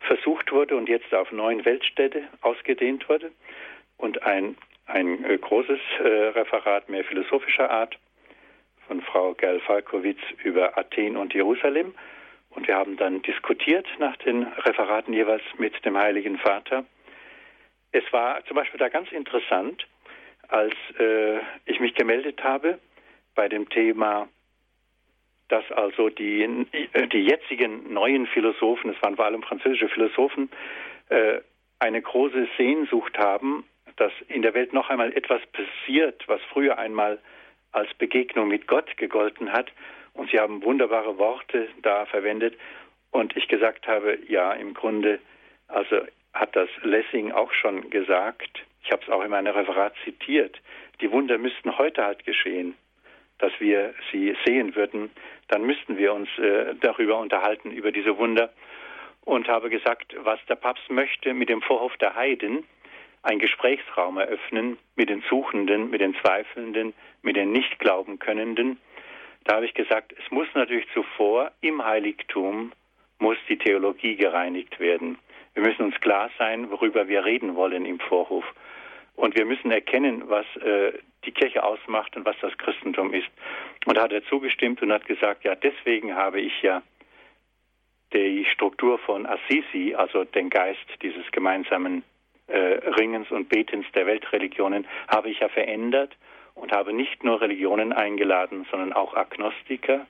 [0.00, 3.30] versucht wurde und jetzt auf neun Weltstädte ausgedehnt wurde
[3.96, 7.98] und ein, ein äh, großes äh, Referat mehr philosophischer Art
[8.86, 11.94] von Frau Gerl Falkowitz über Athen und Jerusalem.
[12.50, 16.84] Und wir haben dann diskutiert nach den Referaten jeweils mit dem Heiligen Vater.
[17.92, 19.86] Es war zum Beispiel da ganz interessant,
[20.48, 22.78] als äh, ich mich gemeldet habe
[23.34, 24.28] bei dem Thema
[25.48, 26.66] dass also die,
[27.12, 30.50] die jetzigen neuen Philosophen, es waren vor allem französische Philosophen,
[31.08, 31.40] äh,
[31.78, 33.64] eine große Sehnsucht haben,
[33.96, 37.18] dass in der Welt noch einmal etwas passiert, was früher einmal
[37.72, 39.70] als Begegnung mit Gott gegolten hat.
[40.14, 42.58] Und sie haben wunderbare Worte da verwendet.
[43.10, 45.20] Und ich gesagt habe, ja, im Grunde,
[45.68, 46.00] also
[46.32, 48.64] hat das Lessing auch schon gesagt.
[48.82, 50.60] Ich habe es auch in meinem Referat zitiert.
[51.00, 52.74] Die Wunder müssten heute halt geschehen
[53.38, 55.10] dass wir sie sehen würden,
[55.48, 58.52] dann müssten wir uns äh, darüber unterhalten, über diese Wunder.
[59.24, 62.64] Und habe gesagt, was der Papst möchte mit dem Vorhof der Heiden,
[63.22, 68.78] einen Gesprächsraum eröffnen mit den Suchenden, mit den Zweifelnden, mit den nicht glauben Könnenden.
[69.44, 72.72] Da habe ich gesagt, es muss natürlich zuvor im Heiligtum
[73.18, 75.18] muss die Theologie gereinigt werden.
[75.54, 78.44] Wir müssen uns klar sein, worüber wir reden wollen im Vorhof.
[79.14, 80.92] Und wir müssen erkennen, was äh,
[81.26, 83.28] die Kirche ausmacht und was das Christentum ist.
[83.84, 86.82] Und da hat er zugestimmt und hat gesagt, ja, deswegen habe ich ja
[88.12, 92.02] die Struktur von Assisi, also den Geist dieses gemeinsamen
[92.46, 96.16] äh, Ringens und Betens der Weltreligionen, habe ich ja verändert
[96.54, 100.06] und habe nicht nur Religionen eingeladen, sondern auch Agnostiker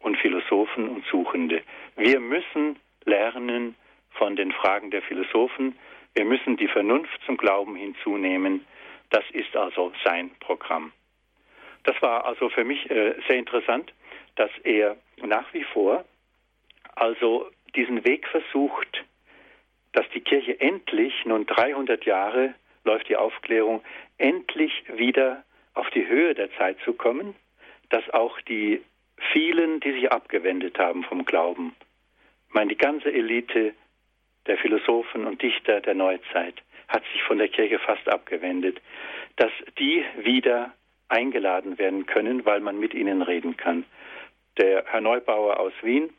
[0.00, 1.62] und Philosophen und Suchende.
[1.96, 3.74] Wir müssen lernen
[4.10, 5.76] von den Fragen der Philosophen,
[6.14, 8.64] wir müssen die Vernunft zum Glauben hinzunehmen.
[9.10, 10.92] Das ist also sein Programm.
[11.84, 13.92] Das war also für mich äh, sehr interessant,
[14.36, 16.04] dass er nach wie vor
[16.94, 19.04] also diesen Weg versucht,
[19.92, 22.54] dass die Kirche endlich, nun 300 Jahre
[22.84, 23.82] läuft die Aufklärung,
[24.18, 25.44] endlich wieder
[25.74, 27.34] auf die Höhe der Zeit zu kommen,
[27.90, 28.82] dass auch die
[29.32, 31.74] vielen, die sich abgewendet haben vom Glauben,
[32.48, 33.74] ich meine, die ganze Elite
[34.46, 36.54] der Philosophen und Dichter der Neuzeit,
[36.88, 38.80] hat sich von der Kirche fast abgewendet,
[39.36, 40.72] dass die wieder
[41.08, 43.84] eingeladen werden können, weil man mit ihnen reden kann.
[44.58, 46.10] Der Herr Neubauer aus Wien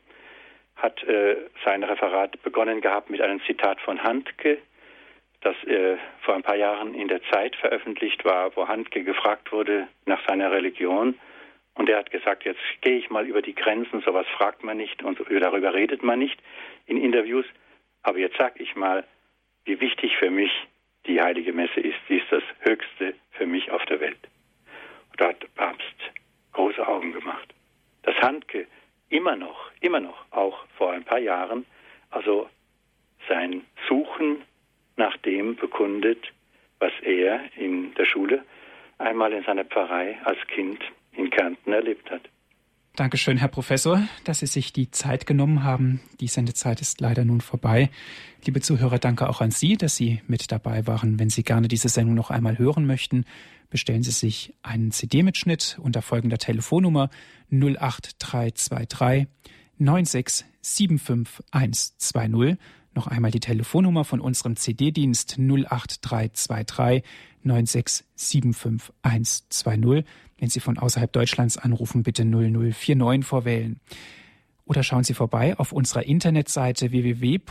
[0.76, 4.58] hat äh, sein Referat begonnen gehabt mit einem Zitat von Handke,
[5.42, 9.88] das äh, vor ein paar Jahren in der Zeit veröffentlicht war, wo Handke gefragt wurde
[10.06, 11.18] nach seiner Religion.
[11.74, 15.02] Und er hat gesagt, jetzt gehe ich mal über die Grenzen, sowas fragt man nicht
[15.02, 16.40] und darüber redet man nicht
[16.86, 17.46] in Interviews.
[18.02, 19.04] Aber jetzt sage ich mal,
[19.64, 20.50] wie wichtig für mich
[21.06, 21.98] die heilige Messe ist.
[22.08, 24.28] Sie ist das Höchste für mich auf der Welt.
[25.16, 25.96] Da hat Papst
[26.52, 27.54] große Augen gemacht.
[28.02, 28.66] Das Handke
[29.08, 31.66] immer noch, immer noch, auch vor ein paar Jahren,
[32.10, 32.48] also
[33.28, 34.42] sein Suchen
[34.96, 36.32] nach dem bekundet,
[36.78, 38.44] was er in der Schule
[38.98, 40.82] einmal in seiner Pfarrei als Kind
[41.12, 42.22] in Kärnten erlebt hat.
[42.96, 46.00] Dankeschön, Herr Professor, dass Sie sich die Zeit genommen haben.
[46.20, 47.88] Die Sendezeit ist leider nun vorbei.
[48.44, 51.18] Liebe Zuhörer, danke auch an Sie, dass Sie mit dabei waren.
[51.18, 53.24] Wenn Sie gerne diese Sendung noch einmal hören möchten,
[53.70, 57.10] bestellen Sie sich einen CD-Mitschnitt unter folgender Telefonnummer
[57.50, 59.28] 08323
[59.80, 62.58] 9675120.
[62.92, 67.04] Noch einmal die Telefonnummer von unserem CD-Dienst 08323
[67.44, 70.04] 9675120.
[70.40, 73.78] Wenn Sie von außerhalb Deutschlands anrufen, bitte 0049 vorwählen.
[74.64, 77.44] Oder schauen Sie vorbei auf unserer Internetseite www.horeb.org.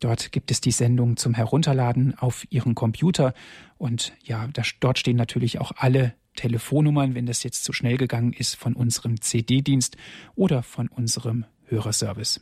[0.00, 3.32] Dort gibt es die Sendung zum Herunterladen auf Ihren Computer.
[3.78, 8.32] Und ja, da, dort stehen natürlich auch alle Telefonnummern, wenn das jetzt zu schnell gegangen
[8.32, 9.96] ist, von unserem CD-Dienst
[10.34, 12.40] oder von unserem Hörerservice.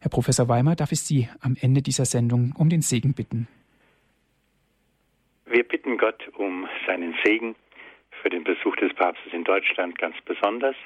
[0.00, 3.48] Herr Professor Weimer, darf ich Sie am Ende dieser Sendung um den Segen bitten?
[5.46, 7.54] Wir bitten Gott um seinen Segen
[8.22, 10.76] für den Besuch des Papstes in Deutschland ganz besonders.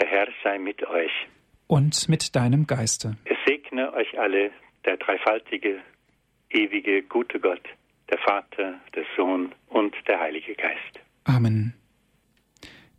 [0.00, 1.12] Der Herr sei mit euch.
[1.66, 3.16] Und mit deinem Geiste.
[3.24, 4.50] Es segne euch alle
[4.84, 5.80] der dreifaltige,
[6.50, 7.62] ewige, gute Gott,
[8.10, 11.00] der Vater, der Sohn und der Heilige Geist.
[11.24, 11.74] Amen.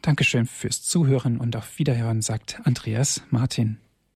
[0.01, 3.78] Dankeschön fürs Zuhören und auf Wiederhören, sagt Andreas Martin.